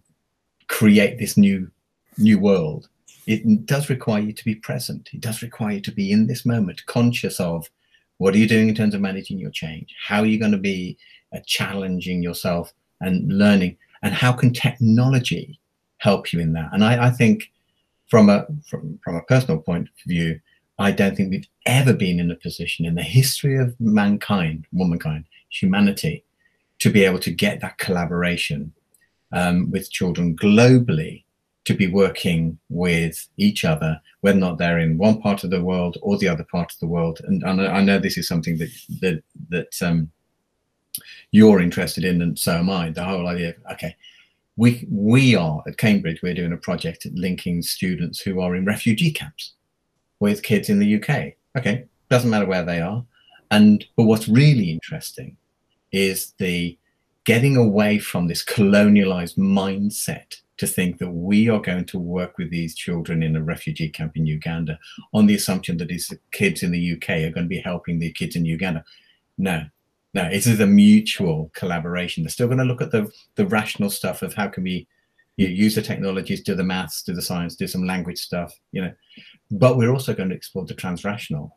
create 0.68 1.18
this 1.18 1.38
new 1.38 1.70
new 2.18 2.40
world, 2.40 2.90
it 3.26 3.66
does 3.66 3.90
require 3.90 4.22
you 4.22 4.34
to 4.34 4.46
be 4.46 4.56
present. 4.56 5.10
It 5.14 5.22
does 5.22 5.42
require 5.42 5.76
you 5.76 5.82
to 5.82 5.92
be 5.92 6.12
in 6.12 6.28
this 6.28 6.46
moment, 6.46 6.86
conscious 6.86 7.40
of 7.40 7.70
what 8.18 8.34
are 8.34 8.38
you 8.38 8.48
doing 8.48 8.70
in 8.70 8.76
terms 8.76 8.94
of 8.94 9.02
managing 9.02 9.40
your 9.40 9.52
change? 9.52 9.94
How 10.02 10.20
are 10.20 10.26
you 10.26 10.40
going 10.40 10.52
to 10.52 10.58
be 10.58 10.98
uh, 11.36 11.40
challenging 11.46 12.22
yourself 12.22 12.74
and 13.02 13.38
learning? 13.38 13.78
And 14.02 14.14
how 14.14 14.34
can 14.34 14.54
technology 14.54 15.60
help 15.98 16.32
you 16.32 16.40
in 16.40 16.54
that? 16.54 16.70
And 16.74 16.84
I, 16.84 17.08
I 17.08 17.10
think 17.10 17.52
from 18.10 18.30
a 18.30 18.46
from, 18.70 19.00
from 19.04 19.16
a 19.16 19.24
personal 19.24 19.60
point 19.60 19.88
of 19.88 19.94
view, 20.06 20.40
I 20.80 20.92
don't 20.92 21.16
think 21.16 21.32
we've 21.32 21.48
ever 21.66 21.94
been 21.94 22.20
in 22.20 22.32
a 22.32 22.36
position 22.36 22.86
in 22.86 22.96
the 22.96 23.04
history 23.04 23.58
of 23.58 23.80
mankind, 23.80 24.66
womankind, 24.72 25.26
humanity, 25.50 26.24
to 26.80 26.90
be 26.90 27.04
able 27.06 27.20
to 27.20 27.32
get 27.32 27.62
that 27.62 27.78
collaboration 27.78 28.74
um, 29.32 29.72
with 29.72 29.92
children 29.92 30.36
globally 30.36 31.24
to 31.66 31.74
be 31.74 31.88
working 31.88 32.58
with 32.70 33.28
each 33.38 33.64
other, 33.64 34.02
whether 34.22 34.38
or 34.38 34.42
not 34.42 34.58
they're 34.58 34.80
in 34.80 34.98
one 34.98 35.22
part 35.22 35.44
of 35.44 35.50
the 35.50 35.64
world 35.64 35.98
or 36.02 36.18
the 36.18 36.28
other 36.28 36.46
part 36.52 36.72
of 36.72 36.80
the 36.80 36.88
world. 36.88 37.22
And, 37.24 37.44
and 37.44 37.62
I 37.62 37.82
know 37.82 38.00
this 38.00 38.18
is 38.18 38.28
something 38.28 38.58
that 38.58 38.70
that 39.02 39.24
that 39.50 39.82
um, 39.82 40.12
you're 41.32 41.62
interested 41.62 42.04
in, 42.04 42.22
and 42.22 42.38
so 42.38 42.54
am 42.54 42.70
I. 42.70 42.90
The 42.90 43.04
whole 43.04 43.28
idea 43.28 43.50
of 43.50 43.56
okay, 43.74 43.96
we 44.58 44.86
we 44.92 45.36
are 45.36 45.64
at 45.68 45.78
Cambridge. 45.78 46.22
We're 46.22 46.34
doing 46.34 46.54
a 46.54 46.58
project 46.58 47.08
linking 47.14 47.62
students 47.62 48.20
who 48.20 48.42
are 48.42 48.56
in 48.56 48.66
refugee 48.66 49.12
camps 49.12 49.54
with 50.20 50.44
kids 50.44 50.70
in 50.70 50.80
the 50.80 50.96
UK. 50.96 51.34
Okay, 51.58 51.86
doesn't 52.10 52.30
matter 52.30 52.46
where 52.46 52.66
they 52.66 52.82
are. 52.82 53.06
And 53.52 53.86
but 53.96 54.04
what's 54.04 54.28
really 54.28 54.70
interesting 54.72 55.38
is 55.92 56.34
the 56.40 56.78
getting 57.24 57.56
away 57.56 58.00
from 58.00 58.28
this 58.28 58.44
colonialized 58.44 59.38
mindset 59.38 60.42
to 60.58 60.68
think 60.68 61.00
that 61.00 61.10
we 61.10 61.50
are 61.50 61.60
going 61.60 61.86
to 61.86 62.00
work 62.00 62.38
with 62.38 62.52
these 62.52 62.76
children 62.76 63.24
in 63.24 63.36
a 63.36 63.44
refugee 63.44 63.90
camp 63.90 64.16
in 64.16 64.26
Uganda 64.26 64.78
on 65.14 65.26
the 65.26 65.36
assumption 65.36 65.78
that 65.78 65.88
these 65.88 66.14
kids 66.32 66.64
in 66.64 66.72
the 66.72 66.94
UK 66.94 67.10
are 67.10 67.32
going 67.32 67.46
to 67.46 67.56
be 67.56 67.60
helping 67.60 68.00
the 68.00 68.12
kids 68.12 68.36
in 68.36 68.46
Uganda. 68.46 68.84
No, 69.38 69.66
no, 70.14 70.26
it 70.26 70.46
is 70.46 70.60
a 70.60 70.68
mutual 70.68 71.50
collaboration. 71.56 72.24
They're 72.24 72.30
still 72.30 72.48
going 72.48 72.60
to 72.60 72.66
look 72.66 72.82
at 72.82 72.92
the, 72.92 73.12
the 73.36 73.48
rational 73.48 73.90
stuff 73.90 74.22
of 74.22 74.34
how 74.36 74.48
can 74.48 74.64
we 74.64 74.88
you 75.38 75.48
know, 75.48 75.54
use 75.54 75.74
the 75.74 75.82
technologies, 75.82 76.44
do 76.44 76.54
the 76.54 76.64
maths, 76.64 77.02
do 77.02 77.14
the 77.14 77.22
science, 77.22 77.56
do 77.56 77.66
some 77.66 77.88
language 77.88 78.20
stuff, 78.20 78.54
you 78.72 78.82
know. 78.84 78.94
But 79.50 79.78
we're 79.78 79.92
also 79.92 80.14
going 80.14 80.30
to 80.30 80.36
explore 80.36 80.66
the 80.66 80.76
transrational, 80.76 81.52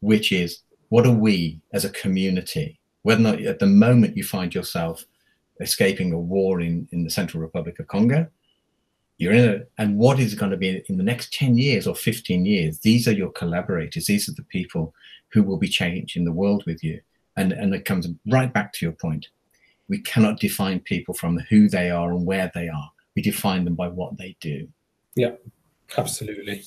which 0.00 0.32
is 0.32 0.62
what 0.88 1.06
are 1.06 1.12
we 1.12 1.60
as 1.74 1.84
a 1.84 1.90
community, 1.90 2.80
whether 3.02 3.20
or 3.20 3.24
not 3.24 3.42
at 3.42 3.58
the 3.58 3.66
moment 3.66 4.16
you 4.16 4.24
find 4.24 4.54
yourself 4.54 5.04
escaping 5.60 6.12
a 6.12 6.18
war 6.18 6.60
in, 6.60 6.88
in 6.92 7.04
the 7.04 7.10
Central 7.10 7.42
Republic 7.42 7.78
of 7.78 7.86
Congo. 7.88 8.26
You're 9.18 9.32
in 9.32 9.48
a, 9.48 9.60
and 9.78 9.98
what 9.98 10.18
is 10.18 10.34
going 10.34 10.50
to 10.50 10.56
be 10.56 10.82
in 10.88 10.96
the 10.96 11.04
next 11.04 11.32
10 11.34 11.56
years 11.56 11.86
or 11.86 11.94
15 11.94 12.44
years? 12.44 12.80
These 12.80 13.06
are 13.06 13.12
your 13.12 13.30
collaborators. 13.30 14.06
These 14.06 14.28
are 14.28 14.34
the 14.34 14.44
people 14.44 14.94
who 15.32 15.42
will 15.42 15.58
be 15.58 15.68
changing 15.68 16.24
the 16.24 16.32
world 16.32 16.64
with 16.66 16.82
you. 16.82 17.00
And, 17.36 17.52
and 17.52 17.74
it 17.74 17.84
comes 17.84 18.08
right 18.26 18.52
back 18.52 18.72
to 18.74 18.84
your 18.84 18.92
point. 18.92 19.28
We 19.88 20.00
cannot 20.00 20.40
define 20.40 20.80
people 20.80 21.14
from 21.14 21.38
who 21.38 21.68
they 21.68 21.90
are 21.90 22.10
and 22.10 22.26
where 22.26 22.50
they 22.54 22.68
are. 22.68 22.90
We 23.14 23.22
define 23.22 23.64
them 23.64 23.74
by 23.74 23.88
what 23.88 24.18
they 24.18 24.36
do. 24.40 24.68
Yeah, 25.14 25.32
absolutely. 25.96 26.64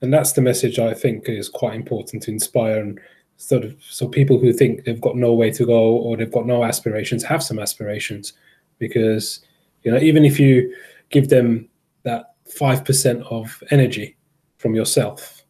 And 0.00 0.12
that's 0.12 0.32
the 0.32 0.40
message 0.40 0.78
I 0.78 0.94
think 0.94 1.28
is 1.28 1.48
quite 1.48 1.74
important 1.74 2.24
to 2.24 2.30
inspire 2.30 2.80
and 2.80 3.00
sort 3.42 3.64
of 3.64 3.76
so 3.82 4.06
people 4.06 4.38
who 4.38 4.52
think 4.52 4.84
they've 4.84 5.00
got 5.00 5.16
no 5.16 5.32
way 5.32 5.50
to 5.50 5.66
go 5.66 5.96
or 5.96 6.16
they've 6.16 6.32
got 6.32 6.46
no 6.46 6.64
aspirations 6.64 7.24
have 7.24 7.42
some 7.42 7.58
aspirations. 7.58 8.34
Because 8.78 9.44
you 9.82 9.90
know 9.90 9.98
even 9.98 10.24
if 10.24 10.38
you 10.38 10.74
give 11.10 11.28
them 11.28 11.68
that 12.04 12.34
5% 12.48 13.22
of 13.30 13.62
energy 13.70 14.16
from 14.58 14.74
yourself 14.74 15.42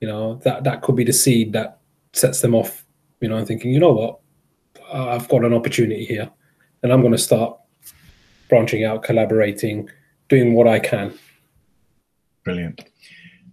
you 0.00 0.08
know 0.08 0.36
that 0.44 0.64
that 0.64 0.82
could 0.82 0.96
be 0.96 1.04
the 1.04 1.12
seed 1.12 1.52
that 1.52 1.78
sets 2.12 2.40
them 2.40 2.54
off 2.54 2.84
you 3.20 3.28
know 3.28 3.36
and 3.36 3.46
thinking 3.46 3.70
you 3.70 3.80
know 3.80 3.92
what? 3.92 4.20
I've 4.92 5.28
got 5.28 5.44
an 5.44 5.52
opportunity 5.52 6.04
here 6.04 6.30
and 6.82 6.92
i'm 6.92 7.00
going 7.00 7.12
to 7.12 7.18
start 7.18 7.58
branching 8.48 8.84
out 8.84 9.02
collaborating 9.02 9.88
doing 10.28 10.54
what 10.54 10.68
i 10.68 10.78
can. 10.78 11.18
Brilliant 12.44 12.84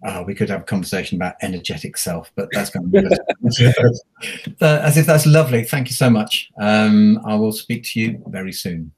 uh, 0.05 0.23
we 0.25 0.35
could 0.35 0.49
have 0.49 0.61
a 0.61 0.65
conversation 0.65 1.17
about 1.17 1.35
energetic 1.41 1.97
self, 1.97 2.31
but 2.35 2.49
that's 2.51 2.69
going 2.69 2.91
to 2.91 3.01
be 3.01 3.07
uh, 3.07 3.11
Asif 4.87 5.05
that's 5.05 5.25
lovely. 5.25 5.63
Thank 5.63 5.89
you 5.89 5.95
so 5.95 6.09
much. 6.09 6.51
Um, 6.59 7.19
I 7.25 7.35
will 7.35 7.51
speak 7.51 7.83
to 7.85 7.99
you 7.99 8.23
very 8.27 8.51
soon. 8.51 8.91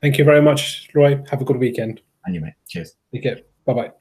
Thank 0.00 0.18
you 0.18 0.24
very 0.24 0.42
much, 0.42 0.88
Roy. 0.94 1.22
Have 1.30 1.40
a 1.40 1.44
good 1.44 1.58
weekend. 1.58 2.00
And 2.24 2.34
you, 2.34 2.40
mate. 2.40 2.54
Cheers. 2.68 2.94
Take 3.12 3.22
care. 3.24 3.40
Bye 3.66 3.74
bye. 3.74 3.92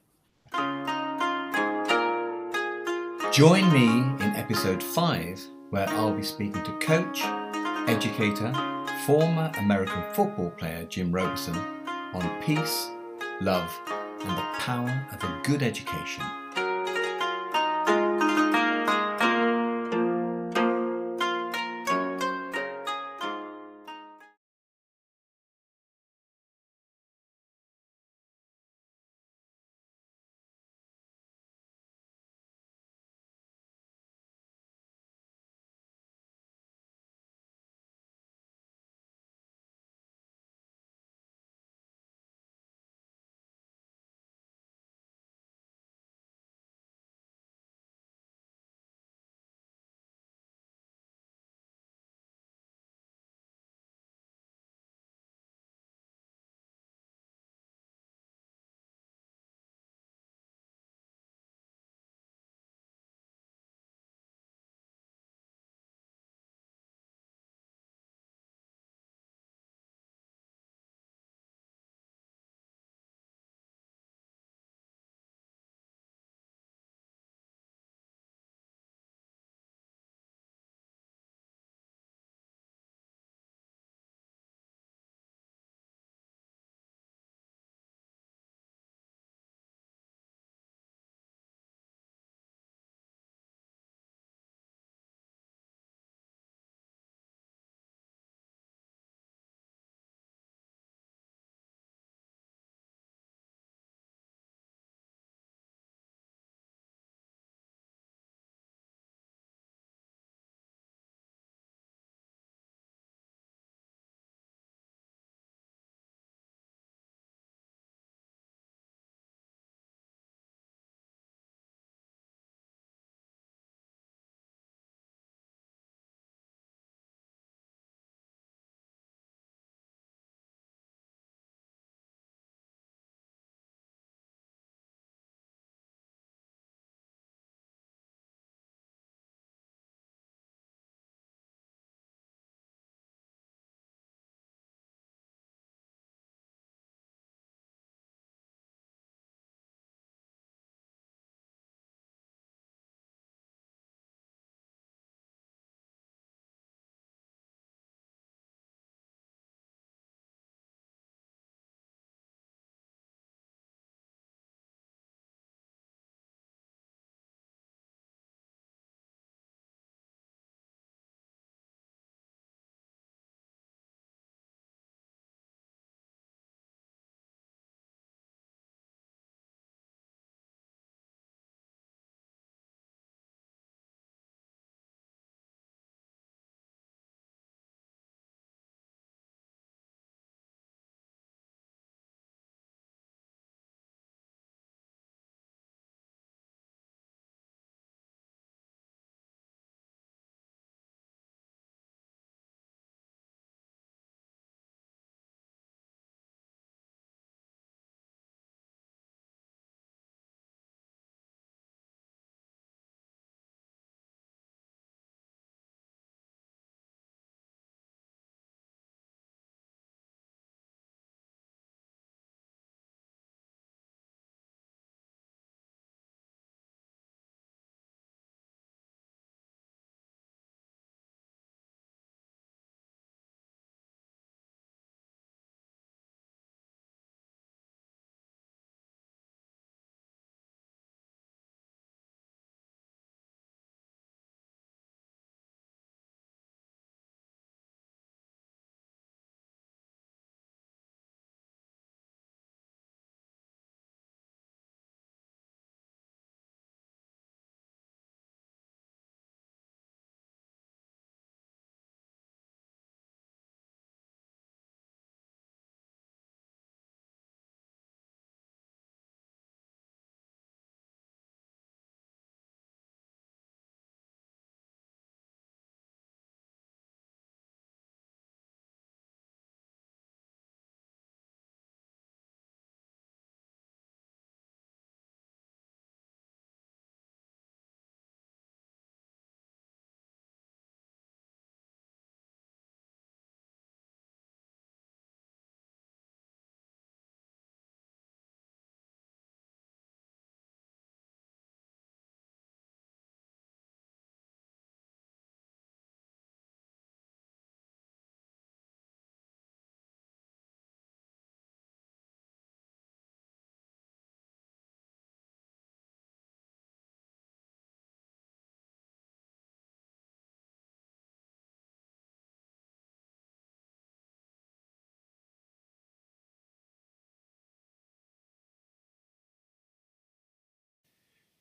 Join 3.32 3.72
me 3.72 3.86
in 4.26 4.36
episode 4.36 4.82
five, 4.82 5.40
where 5.70 5.88
I'll 5.90 6.14
be 6.14 6.24
speaking 6.24 6.64
to 6.64 6.72
coach, 6.80 7.22
educator, 7.90 8.54
former 9.06 9.52
American 9.58 10.04
football 10.14 10.50
player 10.52 10.86
Jim 10.86 11.12
Roberson 11.12 11.56
on 12.14 12.42
peace, 12.42 12.90
love, 13.42 13.70
and 14.28 14.38
the 14.38 14.60
power 14.60 15.08
of 15.14 15.24
a 15.24 15.42
good 15.44 15.64
education 15.64 16.24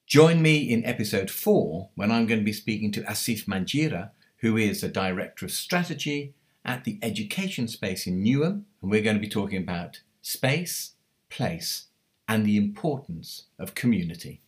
Join 0.06 0.40
me 0.40 0.58
in 0.58 0.84
episode 0.84 1.32
four 1.32 1.88
when 1.96 2.12
I'm 2.12 2.26
going 2.26 2.38
to 2.38 2.44
be 2.44 2.52
speaking 2.52 2.92
to 2.92 3.02
Asif 3.02 3.46
Manjira, 3.46 4.10
who 4.36 4.56
is 4.56 4.80
the 4.80 4.88
Director 4.88 5.46
of 5.46 5.50
Strategy 5.50 6.32
at 6.64 6.84
the 6.84 7.00
Education 7.02 7.66
Space 7.66 8.06
in 8.06 8.22
Newham. 8.22 8.62
And 8.80 8.90
we're 8.92 9.02
going 9.02 9.16
to 9.16 9.20
be 9.20 9.28
talking 9.28 9.60
about 9.60 10.02
space, 10.22 10.92
place, 11.28 11.86
and 12.28 12.46
the 12.46 12.56
importance 12.56 13.46
of 13.58 13.74
community. 13.74 14.42